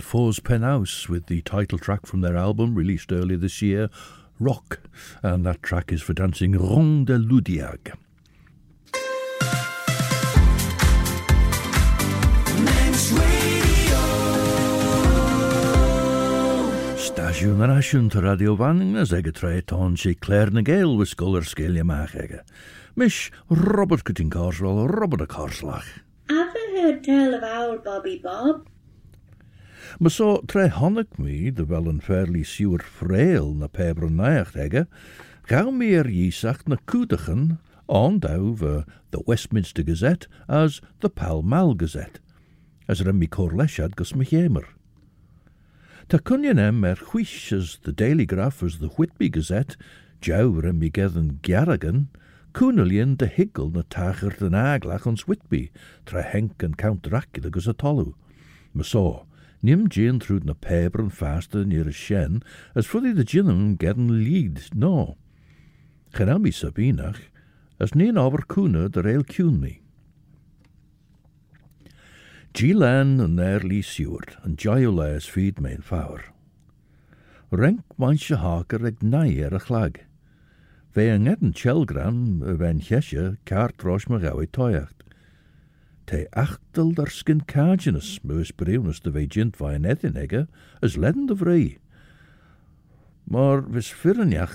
Forzh 0.07 0.41
Penaos 0.41 1.09
with 1.09 1.27
the 1.27 1.43
title 1.43 1.79
track 1.79 2.07
from 2.07 2.21
their 2.21 2.37
album 2.37 2.77
released 2.77 3.11
earlier 3.11 3.39
this 3.39 3.61
year, 3.61 3.91
Roc, 4.39 4.79
and 5.21 5.45
that 5.45 5.65
track 5.65 5.91
is 5.91 6.01
for 6.01 6.13
dancing 6.13 6.53
Ronds 6.53 7.07
de 7.07 7.19
Loudeac. 7.19 7.93
Manx 12.63 13.13
Radio. 13.13 13.47
Asisiún 17.27 17.61
an 17.61 17.71
asisiún 17.75 18.07
tá 18.09 18.23
radiohaingnas 18.23 19.11
ag 19.13 19.27
tréitán 19.35 19.99
sé 19.99 20.15
léir 20.15 20.53
na 20.55 20.63
ggéal 20.63 20.97
was 20.97 21.11
scoir 21.11 21.43
scéile 21.43 21.83
meach 21.83 22.15
aige. 22.15 22.41
Mis 22.95 23.33
Robert 23.51 24.05
Corteen 24.07 24.31
Carswell 24.31 24.87
Robert 24.87 25.21
a 25.23 25.27
cáslach. 25.27 26.07
Ever 26.31 26.67
heard 26.77 27.03
tell 27.03 27.35
of 27.35 27.43
old 27.43 27.83
Bobby 27.83 28.21
Bob? 28.23 28.69
Ma 29.99 30.09
so 30.09 30.43
tre 30.47 30.69
honnig 30.71 31.19
mi, 31.19 31.51
de 31.51 31.67
wel 31.67 31.87
een 31.87 32.01
fairly 32.01 32.43
siwer 32.43 32.83
frail 32.83 33.55
na 33.55 33.67
pebron 33.67 34.17
naiacht 34.17 34.55
hegge, 34.55 34.87
gauw 35.51 35.71
meer 35.71 36.09
jiesacht 36.11 36.69
na 36.69 36.77
koedigen, 36.85 37.59
on 37.87 38.21
over 38.25 38.85
the 39.11 39.23
Westminster 39.27 39.83
Gazette 39.83 40.27
as 40.49 40.81
the 41.01 41.09
Pall 41.09 41.43
Mall 41.43 41.75
Gazette, 41.75 42.19
as 42.89 43.03
rem 43.05 43.19
mi 43.19 43.27
corlesiad 43.27 43.95
gos 43.97 44.15
mi 44.15 44.25
hemer. 44.25 44.67
Ta 46.09 46.19
cunion 46.19 46.59
em 46.59 46.85
er 46.85 46.97
chwish 46.97 47.53
as 47.53 47.79
the 47.83 47.93
Daily 47.93 48.27
Graph 48.27 48.63
as 48.63 48.79
the 48.79 48.89
Whitby 48.89 49.29
Gazette, 49.29 49.77
jau 50.21 50.63
rem 50.63 50.79
mi 50.79 50.91
gedden 50.91 51.39
Garrigan, 51.43 52.09
cwnilion 52.55 53.17
de 53.17 53.27
higl 53.27 53.73
na 53.73 53.83
tachar 53.83 54.37
den 54.39 54.55
aglach 54.55 55.07
ons 55.07 55.27
Whitby, 55.27 55.71
tra 56.07 56.23
henk 56.23 56.63
yn 56.63 56.75
Count 56.75 57.03
Dracula 57.03 57.51
gos 57.51 57.69
a 57.69 57.75
tolw. 57.75 58.15
Myso, 58.75 59.27
Nim 59.63 59.89
Jane 59.89 60.21
through 60.21 60.41
na 60.45 60.55
paper 60.55 61.01
and 61.01 61.13
faster 61.13 61.65
near 61.65 61.89
a 61.89 61.93
shen, 61.93 62.43
as 62.75 62.87
fully 62.87 63.13
the 63.13 63.25
ginum 63.25 63.77
getting 63.79 64.09
lead, 64.09 64.63
no. 64.75 65.17
Genami 66.13 66.53
Sabinach, 66.53 67.21
as 67.81 67.95
neen 67.95 68.17
aber 68.17 68.43
kuna 68.49 68.89
the 68.89 69.03
rail 69.03 69.23
cune 69.23 69.61
me. 69.61 69.81
Gilan 72.57 73.19
yn 73.21 73.37
er 73.37 73.61
lí 73.61 73.83
siwrt 73.85 74.39
yn 74.49 74.55
joio 74.57 74.89
leis 74.89 75.27
fyd 75.29 75.59
mewn 75.61 75.83
ffawr. 75.85 76.23
Renk 77.53 77.85
mae'n 78.01 78.17
sy 78.17 78.39
hagar 78.41 78.87
ag 78.89 79.03
ar 79.05 79.59
y 79.59 79.61
chlag. 79.61 79.99
Fe 80.97 81.05
ynged 81.13 81.45
yn 81.45 81.53
chelgram 81.53 82.41
y 82.41 82.57
fe'n 82.63 82.81
llesia 82.87 83.27
cart 83.45 83.85
roes 83.85 84.09
mae 84.09 84.25
gawi 84.25 84.49
toiach. 84.49 84.96
te 86.07 86.27
achtel 86.31 86.93
der 86.95 87.11
skin 87.11 87.43
carginus 87.45 88.21
meus 88.23 88.53
breunis 88.55 89.01
de 89.03 89.11
vegint 89.11 89.57
vai 89.59 89.79
nethinegge, 89.79 90.47
is 90.81 90.97
leden 90.97 91.27
de 91.27 91.37
vrij. 91.37 91.79
Maar 93.25 93.65
vis 93.71 93.95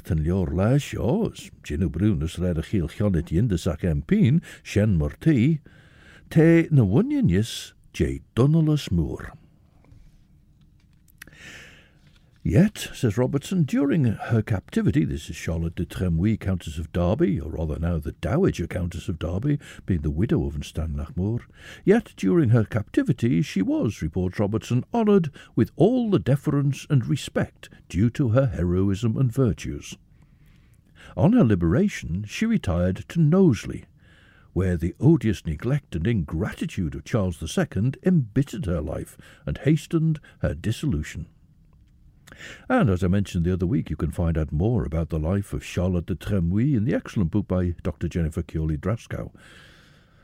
en 0.04 0.24
jor 0.24 0.54
laas 0.54 0.92
jaas, 0.92 1.50
genu 1.62 1.90
red 1.92 2.38
redde 2.38 2.64
giel 2.64 2.88
gannet 2.88 3.32
in 3.32 3.48
de 3.48 3.58
zak 3.58 3.84
en 3.84 4.04
pijn, 4.06 4.42
shen 4.64 4.96
morti, 4.96 5.60
te 6.28 6.68
ne 6.70 6.86
wunjenjes, 6.86 7.76
j 7.92 8.22
dunnelus 8.34 8.90
moer. 8.90 9.41
Yet, 12.44 12.90
says 12.96 13.20
Robertson, 13.20 13.66
during 13.66 14.06
her 14.06 14.42
captivity, 14.42 15.06
this 15.06 15.30
is 15.30 15.36
Charlotte 15.36 15.76
de 15.76 15.86
Tremouille, 15.86 16.40
Countess 16.40 16.80
of 16.80 16.92
Derby, 16.92 17.40
or 17.40 17.52
rather 17.52 17.78
now 17.78 18.00
the 18.00 18.14
Dowager 18.14 18.66
Countess 18.66 19.08
of 19.08 19.20
Derby, 19.20 19.60
being 19.86 20.02
the 20.02 20.10
widow 20.10 20.48
of 20.48 20.56
Stanlagh 20.56 21.16
Mooar, 21.16 21.42
yet 21.86 22.14
during 22.18 22.50
her 22.50 22.64
captivity 22.64 23.44
she 23.44 23.62
was, 23.62 24.02
reports 24.02 24.40
Robertson, 24.40 24.84
honoured 24.92 25.30
with 25.56 25.70
all 25.76 26.10
the 26.10 26.18
deference 26.18 26.88
and 26.90 27.06
respect 27.06 27.70
due 27.88 28.10
to 28.10 28.30
her 28.30 28.48
heroism 28.48 29.18
and 29.18 29.32
virtues. 29.32 29.96
On 31.16 31.34
her 31.34 31.44
liberation, 31.44 32.26
she 32.28 32.48
retired 32.48 33.06
to 33.10 33.22
Knowsley, 33.22 33.86
where 34.54 34.78
the 34.78 34.96
odious 35.00 35.46
neglect 35.46 35.96
and 35.96 36.08
ingratitude 36.08 36.96
of 36.96 37.06
Charles 37.06 37.38
II 37.40 37.92
embittered 38.02 38.66
her 38.66 38.82
life 38.82 39.16
and 39.46 39.60
hastened 39.60 40.20
her 40.40 40.56
dissolution. 40.56 41.28
And 42.70 42.90
as 42.90 43.04
I 43.04 43.08
mentioned 43.08 43.46
the 43.46 43.54
other 43.54 43.66
week, 43.66 43.90
you 43.90 43.96
can 43.96 44.12
find 44.12 44.38
out 44.38 44.52
more 44.52 44.84
about 44.84 45.10
the 45.10 45.20
life 45.20 45.54
of 45.54 45.64
Charlotte 45.64 46.06
de 46.06 46.16
Tremouille 46.16 46.76
in 46.76 46.86
the 46.86 46.94
excellent 46.94 47.32
book 47.32 47.48
by 47.48 47.76
Dr. 47.84 48.08
Jennifer 48.08 48.42
Kewley 48.42 48.78
Draskau. 48.78 49.32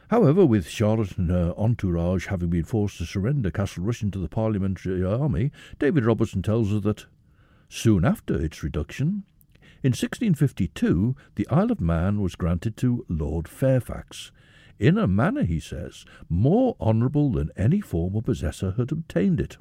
However, 0.10 0.46
with 0.46 0.70
Charlotte 0.70 1.18
and 1.18 1.30
her 1.30 1.54
entourage 1.58 2.28
having 2.28 2.50
been 2.50 2.64
forced 2.64 2.98
to 3.00 3.06
surrender 3.06 3.52
Castle 3.52 3.84
Rushen 3.84 4.12
to 4.14 4.20
the 4.20 4.30
Parliamentary 4.30 5.04
Army, 5.04 5.52
David 5.80 6.06
Robertson 6.06 6.42
tells 6.42 6.74
us 6.74 6.84
that 6.84 7.06
soon 7.68 8.06
after 8.06 8.42
its 8.42 8.64
reduction, 8.64 9.24
in 9.84 9.92
1652, 9.92 11.16
the 11.36 11.48
Isle 11.50 11.72
of 11.72 11.82
Man 11.82 12.22
was 12.22 12.36
granted 12.36 12.78
to 12.78 13.06
Lord 13.10 13.48
Fairfax, 13.48 14.32
in 14.80 14.98
a 14.98 15.08
manner, 15.08 15.44
he 15.44 15.60
says, 15.60 16.06
more 16.30 16.76
honourable 16.80 17.32
than 17.32 17.50
any 17.58 17.82
former 17.82 18.22
possessor 18.22 18.76
had 18.78 18.92
obtained 18.92 19.40
it. 19.40 19.58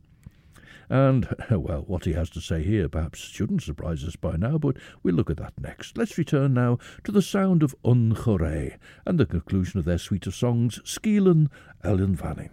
And, 0.89 1.29
well, 1.51 1.85
what 1.87 2.05
he 2.05 2.13
has 2.13 2.31
to 2.31 2.41
say 2.41 2.63
here 2.63 2.89
perhaps 2.89 3.19
shouldn't 3.19 3.63
surprise 3.63 4.05
us 4.05 4.17
by 4.17 4.37
now, 4.37 4.59
but 4.59 4.77
we'll 5.03 5.15
look 5.15 5.31
at 5.31 5.39
that 5.39 5.55
next. 5.61 5.99
Let's 5.99 6.19
return 6.19 6.55
now 6.55 6.79
to 7.05 7.13
the 7.13 7.23
sound 7.23 7.63
of 7.63 7.75
Un 7.85 8.15
Choraa 8.15 8.77
and 9.05 9.19
the 9.19 9.27
conclusion 9.27 9.79
of 9.79 9.85
their 9.85 9.99
suite 9.99 10.27
of 10.27 10.35
songs, 10.35 10.81
Skeealyn 10.85 11.49
Ellan 11.85 12.17
Vannin. 12.17 12.51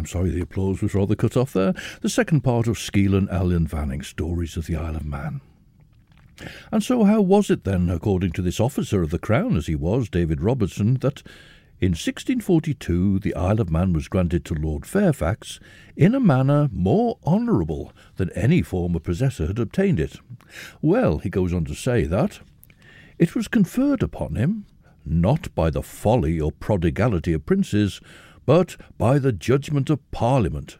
I'm 0.00 0.06
sorry 0.06 0.30
the 0.30 0.40
applause 0.40 0.80
was 0.80 0.94
rather 0.94 1.14
cut 1.14 1.36
off 1.36 1.52
there. 1.52 1.74
The 2.00 2.08
second 2.08 2.40
part 2.40 2.66
of 2.66 2.78
Skeealyn 2.78 3.30
Ellan 3.30 3.68
Vannin, 3.68 4.02
Stories 4.02 4.56
of 4.56 4.66
the 4.66 4.74
Isle 4.74 4.96
of 4.96 5.04
Man. 5.04 5.42
And 6.72 6.82
so, 6.82 7.04
how 7.04 7.20
was 7.20 7.50
it 7.50 7.64
then, 7.64 7.90
according 7.90 8.32
to 8.32 8.40
this 8.40 8.60
officer 8.60 9.02
of 9.02 9.10
the 9.10 9.18
Crown, 9.18 9.58
as 9.58 9.66
he 9.66 9.74
was, 9.74 10.08
David 10.08 10.40
Robertson, 10.40 10.94
that 11.00 11.22
in 11.80 11.90
1642 11.90 13.18
the 13.18 13.34
Isle 13.34 13.60
of 13.60 13.68
Man 13.68 13.92
was 13.92 14.08
granted 14.08 14.46
to 14.46 14.54
Lord 14.54 14.86
Fairfax 14.86 15.60
in 15.96 16.14
a 16.14 16.20
manner 16.20 16.70
more 16.72 17.18
honourable 17.26 17.92
than 18.16 18.30
any 18.30 18.62
former 18.62 19.00
possessor 19.00 19.48
had 19.48 19.58
obtained 19.58 20.00
it? 20.00 20.16
Well, 20.80 21.18
he 21.18 21.28
goes 21.28 21.52
on 21.52 21.66
to 21.66 21.74
say 21.74 22.04
that 22.04 22.40
it 23.18 23.34
was 23.34 23.48
conferred 23.48 24.02
upon 24.02 24.36
him 24.36 24.64
not 25.04 25.54
by 25.54 25.70
the 25.70 25.82
folly 25.82 26.40
or 26.40 26.52
prodigality 26.52 27.32
of 27.32 27.46
princes, 27.46 28.00
but 28.46 28.76
by 28.98 29.18
the 29.18 29.32
judgment 29.32 29.90
of 29.90 30.10
Parliament, 30.10 30.78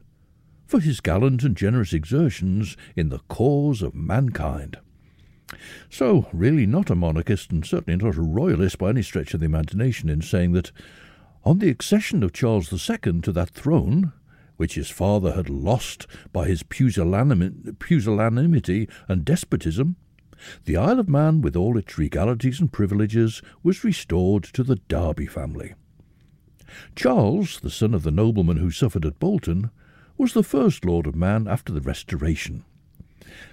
for 0.66 0.80
his 0.80 1.00
gallant 1.00 1.42
and 1.42 1.56
generous 1.56 1.92
exertions 1.92 2.76
in 2.94 3.08
the 3.08 3.20
cause 3.28 3.82
of 3.82 3.94
mankind. 3.94 4.78
So, 5.88 6.28
really 6.32 6.64
not 6.66 6.90
a 6.90 6.94
monarchist 6.94 7.50
and 7.50 7.66
certainly 7.66 8.02
not 8.02 8.16
a 8.16 8.22
royalist 8.22 8.78
by 8.78 8.90
any 8.90 9.02
stretch 9.02 9.34
of 9.34 9.40
the 9.40 9.46
imagination 9.46 10.08
in 10.08 10.22
saying 10.22 10.52
that 10.52 10.70
on 11.44 11.58
the 11.58 11.70
accession 11.70 12.22
of 12.22 12.32
Charles 12.32 12.72
II 12.72 13.20
to 13.22 13.32
that 13.32 13.50
throne, 13.50 14.12
which 14.56 14.74
his 14.74 14.90
father 14.90 15.32
had 15.32 15.48
lost 15.48 16.06
by 16.32 16.46
his 16.46 16.62
pusillanim- 16.62 17.78
pusillanimity 17.78 18.88
and 19.08 19.24
despotism, 19.24 19.96
the 20.64 20.76
Isle 20.76 21.00
of 21.00 21.08
Man, 21.08 21.40
with 21.40 21.56
all 21.56 21.76
its 21.76 21.98
regalities 21.98 22.60
and 22.60 22.72
privileges, 22.72 23.42
was 23.62 23.84
restored 23.84 24.44
to 24.44 24.62
the 24.62 24.76
Derby 24.76 25.26
family. 25.26 25.74
Charles, 26.96 27.60
the 27.60 27.70
son 27.70 27.94
of 27.94 28.02
the 28.02 28.10
nobleman 28.10 28.58
who 28.58 28.70
suffered 28.70 29.04
at 29.04 29.18
Bolton, 29.18 29.70
was 30.16 30.32
the 30.32 30.42
first 30.42 30.84
Lord 30.84 31.06
of 31.06 31.14
Man 31.14 31.48
after 31.48 31.72
the 31.72 31.80
Restoration. 31.80 32.64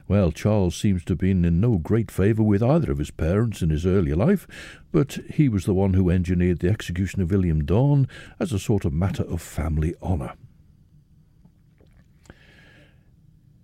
Well, 0.08 0.32
Charles 0.32 0.76
seems 0.76 1.04
to 1.06 1.12
have 1.12 1.20
been 1.20 1.46
in 1.46 1.60
no 1.60 1.78
great 1.78 2.10
favour 2.10 2.44
with 2.44 2.64
either 2.64 2.92
of 2.92 2.98
his 2.98 3.12
parents 3.12 3.62
in 3.62 3.70
his 3.70 3.86
earlier 3.86 4.16
life, 4.16 4.48
but 4.92 5.20
he 5.30 5.50
was 5.50 5.66
the 5.66 5.74
one 5.74 5.94
who 5.94 6.10
engineered 6.10 6.60
the 6.60 6.70
execution 6.70 7.22
of 7.22 7.32
William 7.32 7.66
Dhone 7.66 8.08
as 8.40 8.52
a 8.52 8.60
sort 8.60 8.86
of 8.86 8.94
matter 8.94 9.24
of 9.24 9.42
family 9.42 9.96
honour. 10.02 10.34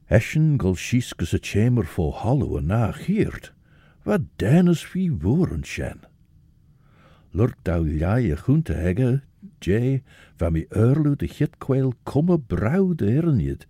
Eschen 0.10 0.58
gol 0.58 0.76
schieskus 0.76 1.34
a 1.34 1.40
chamber 1.40 1.84
fo 1.84 2.12
hollow 2.12 2.58
a 2.58 2.62
nach 2.62 3.00
hiert, 3.00 3.52
wat 4.06 4.38
dennis 4.38 4.94
wie 4.94 5.10
woeren 5.10 5.64
shen. 5.64 6.06
Lurt 7.34 7.56
dau 7.64 7.82
ljai 7.84 8.32
a 8.32 8.36
chunte 8.36 8.76
hegge, 8.76 9.22
J 9.64 10.02
van 10.40 10.54
mi 10.54 10.66
urlu 10.76 11.16
de 11.16 11.28
hitquail 11.28 11.94
komme 12.04 12.38
brauw 12.38 12.94
de 12.94 13.12
hirniet. 13.12 13.66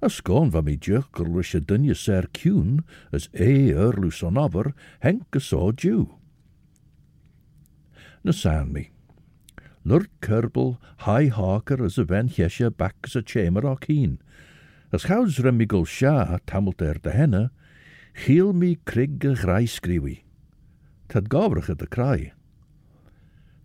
Ascon 0.00 0.50
van 0.50 0.64
mi 0.64 0.76
jurkerlusje 0.78 1.60
dunje 1.64 1.94
ser 1.94 2.28
kuhn, 2.32 2.84
as 3.12 3.28
e 3.32 3.74
urlu 3.74 4.12
sonaber, 4.14 4.72
henke 5.02 5.40
so 5.40 5.72
jew. 5.74 6.06
Nou, 8.22 8.32
Nasanmi. 8.32 8.90
Lord 9.84 10.08
Kerbel, 10.20 10.78
high 11.06 11.30
haker, 11.30 11.84
as 11.84 11.98
a 11.98 12.04
ven 12.04 12.28
hesje 12.28 12.70
back 12.76 12.96
as 13.04 13.16
a 13.16 13.22
chamber 13.22 13.74
keen. 13.76 14.18
As 14.92 15.04
houds 15.04 15.38
remigol 15.38 15.86
sha 15.86 16.38
tammelt 16.46 16.82
er 16.82 16.98
de 17.02 17.10
henne, 17.10 17.50
heel 18.12 18.52
mi 18.52 18.76
krigge 18.84 19.34
grijskriwi. 19.36 20.22
Tad 21.08 21.28
Gobrach 21.28 21.74
de 21.76 21.86
kraai. 21.86 22.32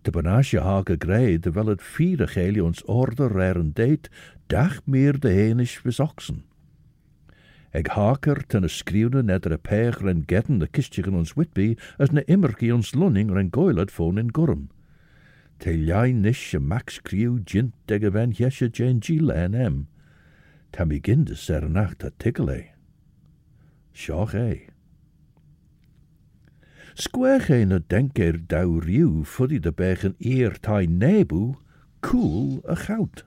De 0.04 0.10
banasje 0.10 0.60
hake 0.60 0.96
greide 0.98 1.50
wel 1.50 1.66
het 1.66 1.82
vierde 1.82 2.26
gele 2.26 2.64
ons 2.64 2.84
orde 2.84 3.26
reren 3.26 3.72
deed, 3.72 4.10
dag 4.46 4.80
meer 4.84 5.20
de 5.20 5.28
henisch 5.28 5.78
vis. 5.80 6.00
Eg 7.74 7.88
haker 7.96 8.44
ten 8.46 8.64
a 8.64 8.68
skriwne 8.68 9.22
net 9.22 9.46
a 9.50 9.56
pech 9.56 10.02
ren 10.04 10.22
getten 10.26 10.60
de 10.60 10.68
kistjegen 10.68 11.16
ons 11.18 11.32
Whitby 11.34 11.72
as 11.98 12.12
ne 12.12 12.22
immerki 12.30 12.68
ons 12.72 12.92
lunning 12.94 13.32
ren 13.32 13.48
goilet 13.50 13.90
fon 13.90 14.20
in 14.20 14.30
gurm. 14.36 14.68
Te 15.58 15.72
ljai 15.72 16.12
nisje 16.12 16.60
max 16.60 17.00
kriw 17.00 17.40
jint 17.42 17.72
deg 17.88 18.04
ven 18.12 18.36
jesje 18.36 18.68
jen 18.68 19.00
gile 19.00 19.32
en 19.32 19.54
em. 19.54 19.80
Tam 20.70 20.92
i 20.92 21.00
gindes 21.00 21.48
er 21.48 21.64
nacht 21.70 22.04
a 22.04 22.12
tiggele. 22.18 22.60
Sjach 23.94 24.36
ei. 24.36 24.73
É. 26.96 27.02
Squech 27.02 27.50
é 27.50 27.64
na 27.64 27.78
denkir 27.78 28.34
er 28.34 28.38
da 28.38 28.62
riú 28.62 29.24
fuddy 29.24 29.58
de 29.58 29.70
bechen 29.72 30.14
eer 30.20 30.58
tai 30.60 30.86
nebu, 30.86 31.56
cool 32.02 32.62
a 32.68 32.74
gout. 32.74 33.24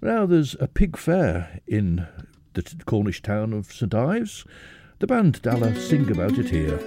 Now 0.00 0.26
there's 0.26 0.56
a 0.60 0.68
pig 0.68 0.96
fair 0.96 1.60
in 1.66 2.06
the 2.54 2.62
Cornish 2.86 3.22
town 3.22 3.52
of 3.52 3.72
St 3.72 3.94
Ives. 3.94 4.44
The 5.00 5.06
band 5.06 5.42
Dalla 5.42 5.74
sing 5.74 6.10
about 6.10 6.38
it 6.38 6.50
here. 6.50 6.78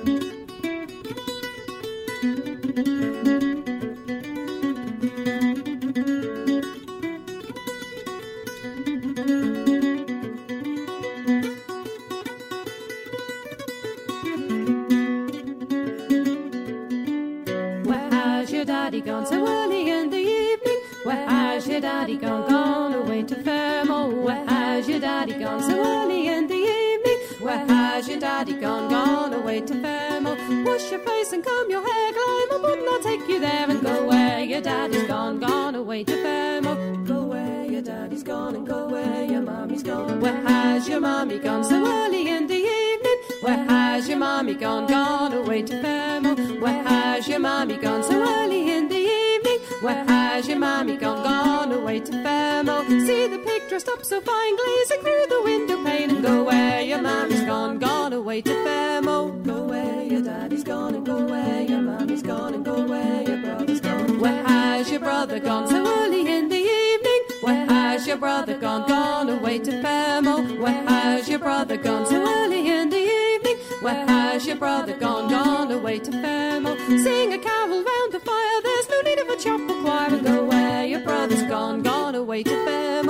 Face 31.22 31.34
and 31.34 31.44
comb 31.44 31.70
your 31.70 31.82
hair, 31.82 32.14
climb 32.14 32.52
a 32.52 32.60
button, 32.62 32.86
I'll 32.90 33.04
take 33.04 33.28
you 33.28 33.40
there 33.40 33.70
and 33.70 33.82
go 33.82 34.08
where 34.08 34.40
your 34.40 34.62
daddy's 34.62 35.08
gone. 35.08 35.40
Gone 35.40 35.76
away 35.76 36.04
to 36.04 36.24
Fairmore. 36.24 36.76
Go 37.06 37.24
where 37.26 37.66
your 37.66 37.82
daddy's 37.82 38.24
gone 38.24 38.56
and 38.56 38.66
go 38.66 38.88
where 38.88 39.24
your 39.24 39.42
mommy's 39.42 39.84
gone. 39.84 40.20
Where 40.20 40.42
has 40.42 40.88
your 40.88 41.00
mommy 41.00 41.38
gone 41.40 41.64
so 41.64 41.76
early 41.86 42.28
in 42.30 42.48
the 42.48 42.56
evening? 42.56 43.20
Where 43.42 43.64
has 43.66 44.10
your 44.10 44.18
mommy 44.18 44.56
gone? 44.56 44.88
Gone 44.88 45.34
away 45.34 45.62
to 45.64 45.82
Fairmore. 45.82 46.36
Where 46.60 46.84
has 46.84 47.28
your 47.28 47.40
mommy 47.40 47.78
gone 47.78 48.04
so 48.04 48.16
early 48.20 48.72
in 48.72 48.88
the 48.88 49.04
evening? 49.20 49.60
Where 49.82 50.04
has 50.06 50.48
your 50.48 50.60
mommy 50.60 50.98
gone? 50.98 51.24
Gone 51.24 51.72
away 51.72 52.00
to 52.00 52.12
Fairmore. 52.24 52.86
See 53.08 53.28
the 53.28 53.42
dressed 53.70 53.90
up 53.90 54.04
so 54.04 54.20
fine, 54.22 54.56
glazing 54.58 55.02
through 55.02 55.26
the 55.30 55.42
window 55.44 55.84
pane. 55.84 56.10
And 56.10 56.24
go 56.24 56.44
where 56.44 56.71
your 56.92 57.02
mommy's 57.02 57.46
gone, 57.46 57.80
gone 57.80 58.12
away 58.12 58.42
to 58.42 58.54
Fairmore. 58.66 59.32
Go 59.44 59.64
where 59.64 60.04
your 60.04 60.22
daddy's 60.22 60.62
gone, 60.62 60.94
and 60.94 61.06
go 61.06 61.26
where 61.26 61.62
your 61.62 61.82
mommy's 61.82 62.22
gone, 62.22 62.54
and 62.54 62.66
go 62.66 62.86
where 62.86 63.22
your 63.22 63.38
brother's 63.38 63.80
gone. 63.80 64.20
Where 64.20 64.44
has 64.44 64.92
your 64.92 65.00
brother 65.00 65.40
gone 65.40 65.70
so 65.70 65.78
early 65.88 66.30
in 66.30 66.50
the 66.50 66.58
evening? 66.58 67.22
Where 67.44 67.66
has 67.66 68.06
your 68.06 68.18
brother 68.18 68.58
gone? 68.58 68.90
Gone 68.90 69.30
away 69.30 69.60
to 69.60 69.82
Fairmore. 69.82 70.44
Where 70.64 70.84
has 70.84 71.30
your 71.30 71.40
brother 71.40 71.78
gone 71.78 72.06
so 72.08 72.18
early 72.22 72.70
in 72.70 72.90
the 72.90 73.04
evening? 73.22 73.58
Where 73.80 74.06
has 74.06 74.46
your 74.46 74.58
brother 74.58 74.94
gone? 74.98 75.30
Gone 75.30 75.72
away 75.72 76.00
to 76.00 76.12
Fairmore. 76.12 76.78
Sing 76.78 77.32
a 77.32 77.40
carol 77.40 77.84
round 77.84 78.12
the 78.12 78.20
fire. 78.20 78.62
There's 78.64 78.90
no 78.90 79.02
need 79.02 79.20
of 79.20 79.30
a 79.30 79.38
chapel 79.38 79.82
choir. 79.82 80.10
And 80.10 80.26
go 80.26 80.44
where 80.44 80.86
your 80.86 81.00
brother's 81.00 81.44
gone. 81.44 81.84
Gone 81.84 82.16
away 82.16 82.44
to 82.44 82.66
Fairmore. 82.66 83.01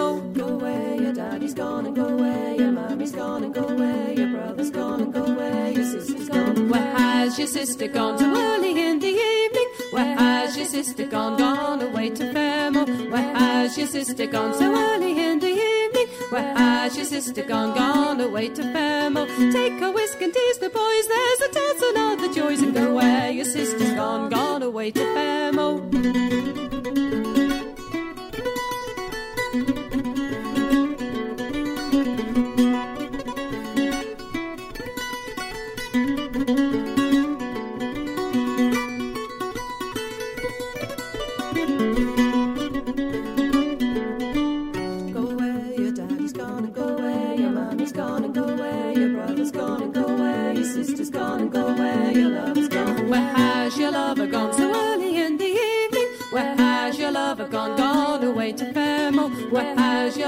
Go 3.52 3.76
where 3.76 4.12
your 4.14 4.30
brother's 4.30 4.70
gone. 4.70 5.12
Go 5.12 5.24
where 5.36 5.72
your 5.72 5.84
sister's 5.84 6.30
gone. 6.30 6.70
Where 6.70 6.96
has 6.98 7.38
your 7.38 7.48
sister 7.48 7.88
gone 7.88 8.18
so 8.18 8.26
early 8.26 8.80
in 8.82 9.00
the 9.00 9.08
evening? 9.08 9.68
Where 9.92 10.16
has 10.16 10.58
your 10.58 10.66
sister 10.66 11.06
gone? 11.06 11.38
Gone 11.38 11.82
away 11.82 12.10
to 12.12 12.32
Fairmore. 12.34 12.86
Where 12.86 13.36
has 13.36 13.78
your 13.78 13.88
sister 13.88 14.26
gone 14.28 14.54
so 14.54 14.74
early 14.74 15.20
in 15.20 15.40
the 15.40 15.48
evening? 15.48 16.08
Where 16.30 16.56
has 16.56 16.96
your 16.96 17.06
sister 17.06 17.44
gone? 17.44 17.76
Gone 17.76 18.22
away 18.22 18.50
to 18.50 18.64
Fairmore. 18.74 19.28
Take 19.52 19.82
a 19.82 19.92
whisk 19.92 20.22
and 20.22 20.34
tease 20.34 20.58
the 20.60 20.70
boys. 20.70 21.08
There's 21.08 21.42
a 21.42 21.54
dance 21.54 21.82
and 21.82 21.98
all 21.98 22.16
the 22.16 22.34
joys. 22.34 22.62
And 22.62 22.74
go 22.74 22.96
where 22.96 23.32
your 23.32 23.46
sister's 23.46 23.94
gone. 23.94 24.30
Gone 24.30 24.64
away 24.64 24.92
to 24.92 25.04
Fairmore. 25.14 27.01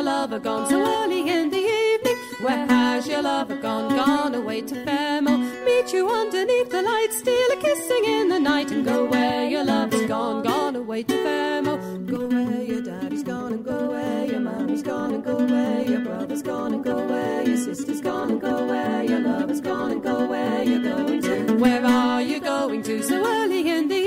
Your 0.03 0.11
lover 0.11 0.39
gone 0.39 0.69
so 0.69 0.81
early 0.81 1.29
in 1.29 1.49
the 1.49 1.57
evening? 1.57 2.17
Where 2.41 2.67
has 2.67 3.07
your 3.07 3.21
lover 3.21 3.55
gone? 3.55 3.95
Gone 3.95 4.35
away 4.35 4.61
to 4.61 4.75
Fairmore. 4.83 5.37
Meet 5.37 5.93
you 5.93 6.09
underneath 6.09 6.69
the 6.69 6.81
lights, 6.81 7.19
steal 7.19 7.51
a 7.51 7.55
kissing 7.55 8.03
in 8.05 8.27
the 8.27 8.39
night 8.39 8.71
and 8.71 8.83
go 8.85 9.05
where 9.05 9.47
your 9.47 9.63
love's 9.63 10.05
gone. 10.05 10.43
Gone 10.43 10.75
away 10.75 11.03
to 11.03 11.23
Fairmore. 11.23 11.77
Go 12.05 12.27
where 12.27 12.63
your 12.63 12.81
daddy's 12.81 13.23
gone 13.23 13.53
and 13.53 13.63
go 13.63 13.91
where 13.91 14.25
your 14.25 14.41
mommy's 14.41 14.83
gone 14.83 15.13
and 15.13 15.23
go 15.23 15.37
where 15.37 15.81
your 15.81 16.01
brother's 16.01 16.41
gone 16.41 16.73
and 16.73 16.83
go 16.83 17.07
where 17.07 17.43
your 17.43 17.57
sister's 17.57 18.01
gone 18.01 18.31
and 18.31 18.41
go 18.41 18.65
where 18.65 19.03
your 19.03 19.19
lover's 19.19 19.61
gone 19.61 19.91
and 19.91 20.03
go 20.03 20.25
where 20.25 20.63
you're 20.63 20.83
going 20.83 21.21
to. 21.21 21.53
Where 21.55 21.85
are 21.85 22.21
you 22.21 22.41
going 22.41 22.83
to 22.83 23.01
so 23.03 23.25
early 23.25 23.69
in 23.69 23.87
the? 23.87 24.02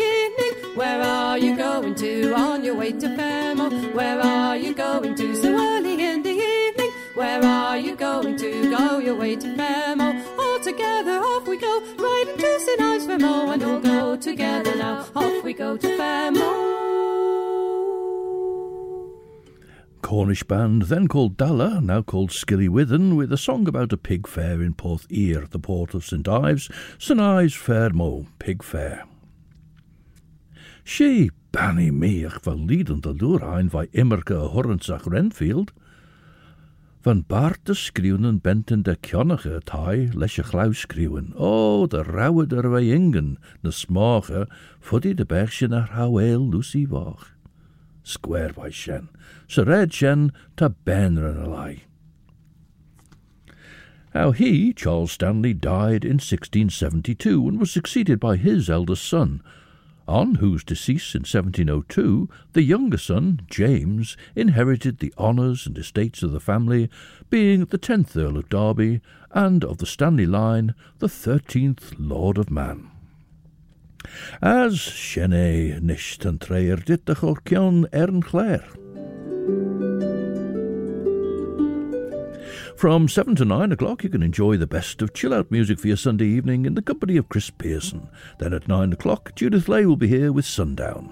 Where 0.76 1.00
are 1.00 1.38
you 1.38 1.56
going 1.56 1.94
to 1.94 2.34
on 2.34 2.62
your 2.62 2.74
way 2.74 2.92
to 2.92 3.16
Fairmore? 3.16 3.70
Where 3.94 4.20
are 4.20 4.58
you 4.58 4.74
going 4.74 5.14
to 5.14 5.34
so 5.34 5.48
early 5.48 6.04
in 6.04 6.22
the 6.22 6.32
evening? 6.32 6.92
Where 7.14 7.42
are 7.42 7.78
you 7.78 7.96
going 7.96 8.36
to 8.36 8.70
go 8.70 8.98
your 8.98 9.14
way 9.14 9.36
to 9.36 9.56
Fairmore? 9.56 10.22
All 10.38 10.60
together 10.60 11.12
off 11.12 11.48
we 11.48 11.56
go, 11.56 11.80
riding 11.96 12.36
to 12.36 12.60
St. 12.60 12.78
Ives 12.82 13.06
Fairmore, 13.06 13.54
and 13.54 13.64
all 13.64 13.80
go 13.80 14.16
together 14.18 14.76
now. 14.76 15.06
Off 15.16 15.42
we 15.42 15.54
go 15.54 15.78
to 15.78 15.96
Fairmore. 15.96 16.66
Cornish 20.02 20.42
band, 20.42 20.82
then 20.82 21.08
called 21.08 21.38
Dalla, 21.38 21.80
now 21.80 22.02
called 22.02 22.32
Skilliwidden, 22.32 23.16
with 23.16 23.32
a 23.32 23.38
song 23.38 23.66
about 23.66 23.94
a 23.94 23.96
pig 23.96 24.26
fair 24.26 24.60
in 24.60 24.74
Porth 24.74 25.10
Ia, 25.10 25.46
the 25.46 25.58
port 25.58 25.94
of 25.94 26.04
St 26.04 26.28
Ives, 26.28 26.68
St 26.98 27.18
Ives 27.18 27.54
Fairmo, 27.54 28.26
Pig 28.38 28.62
Fair. 28.62 29.06
She, 30.88 31.30
banny 31.50 31.90
me, 31.90 32.24
ach 32.24 32.38
verlieden 32.42 33.00
de 33.00 33.12
loerhain 33.12 33.68
vai 33.68 33.88
immerke 33.90 34.36
horrensach 34.54 35.08
Renfield. 35.10 35.72
Van 37.00 37.24
Bart 37.26 37.58
de 37.64 37.74
skriuwen 37.74 38.40
bent 38.40 38.70
in 38.70 38.82
de 38.82 38.96
kjonnige 38.96 39.60
tai 39.64 40.10
lesje. 40.14 40.44
O, 41.34 41.86
de 41.86 42.02
rauwe 42.02 42.46
der 42.46 42.70
wij 42.70 42.88
ingen, 42.88 43.38
de 43.62 43.70
smage, 43.70 44.48
fuddy 44.80 45.14
de 45.14 45.24
bergje 45.24 45.68
naar 45.68 45.90
houweel 45.90 46.48
Lucy 46.48 46.86
waag. 46.86 47.34
Square 48.02 48.52
by 48.52 48.70
shen, 48.70 49.08
so 49.46 49.62
red 49.62 49.92
shen 49.92 50.32
to 50.54 50.74
benren 50.84 51.36
alai. 51.36 51.82
How 54.12 54.30
he, 54.30 54.72
Charles 54.72 55.10
Stanley, 55.10 55.52
died 55.52 56.04
in 56.04 56.20
1672 56.20 57.48
and 57.48 57.58
was 57.58 57.72
succeeded 57.72 58.20
by 58.20 58.36
his 58.36 58.70
eldest 58.70 59.04
son, 59.04 59.42
on 60.08 60.36
whose 60.36 60.64
decease 60.64 61.14
in 61.14 61.20
1702 61.20 62.28
the 62.52 62.62
younger 62.62 62.98
son, 62.98 63.42
James, 63.50 64.16
inherited 64.34 64.98
the 64.98 65.12
honours 65.18 65.66
and 65.66 65.76
estates 65.78 66.22
of 66.22 66.32
the 66.32 66.40
family, 66.40 66.88
being 67.30 67.64
the 67.66 67.78
tenth 67.78 68.16
Earl 68.16 68.38
of 68.38 68.48
Derby, 68.48 69.00
and 69.32 69.64
of 69.64 69.78
the 69.78 69.86
Stanley 69.86 70.26
line, 70.26 70.74
the 70.98 71.08
thirteenth 71.08 71.94
Lord 71.98 72.38
of 72.38 72.50
Man. 72.50 72.90
As 74.40 74.74
Shene 74.74 75.80
nicht 75.80 76.24
an 76.24 76.38
treir 76.38 76.76
dit 76.84 77.04
de 77.06 77.14
chorcion 77.14 77.86
ern 77.92 78.22
From 82.76 83.08
7 83.08 83.34
to 83.36 83.46
9 83.46 83.72
o'clock, 83.72 84.04
you 84.04 84.10
can 84.10 84.22
enjoy 84.22 84.58
the 84.58 84.66
best 84.66 85.00
of 85.00 85.14
chill 85.14 85.32
out 85.32 85.50
music 85.50 85.78
for 85.78 85.88
your 85.88 85.96
Sunday 85.96 86.26
evening 86.26 86.66
in 86.66 86.74
the 86.74 86.82
company 86.82 87.16
of 87.16 87.30
Chris 87.30 87.48
Pearson. 87.48 88.06
Then 88.38 88.52
at 88.52 88.68
9 88.68 88.92
o'clock, 88.92 89.34
Judith 89.34 89.66
Lay 89.66 89.86
will 89.86 89.96
be 89.96 90.08
here 90.08 90.30
with 90.30 90.44
Sundown. 90.44 91.10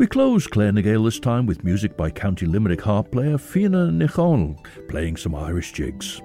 We 0.00 0.08
close 0.08 0.48
Claare 0.48 0.72
ny 0.72 0.80
Gael 0.80 1.04
this 1.04 1.20
time 1.20 1.46
with 1.46 1.62
music 1.62 1.96
by 1.96 2.10
County 2.10 2.44
Limerick 2.46 2.80
harp 2.80 3.12
player 3.12 3.38
Fiana 3.38 3.94
Ni 3.94 4.08
Chonaill, 4.08 4.56
playing 4.88 5.16
some 5.16 5.36
Irish 5.36 5.72
jigs. 5.72 6.20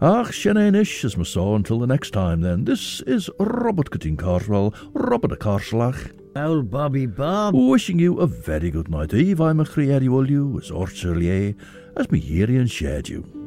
Ach, 0.00 0.32
Shenanish, 0.32 1.04
as 1.04 1.18
my 1.18 1.24
saw 1.24 1.54
until 1.54 1.80
the 1.80 1.86
next 1.86 2.12
time 2.12 2.40
then. 2.40 2.64
This 2.64 3.02
is 3.02 3.28
Robert 3.38 3.90
Corteen 3.90 4.16
Carswell, 4.16 4.72
Robert 4.94 5.38
Carslach. 5.38 6.21
Old 6.34 6.70
Bobby 6.70 7.06
Bob. 7.06 7.54
Wishing 7.54 7.98
you 7.98 8.20
a 8.20 8.26
very 8.26 8.70
good 8.70 8.88
night. 8.88 9.12
Eve, 9.12 9.40
I'm 9.40 9.60
a 9.60 9.64
Crieri 9.64 10.08
you, 10.30 10.58
as 10.58 10.70
Orchelier, 10.70 11.54
as 11.96 12.10
me 12.10 12.18
and 12.56 12.70
shared 12.70 13.08
you. 13.08 13.41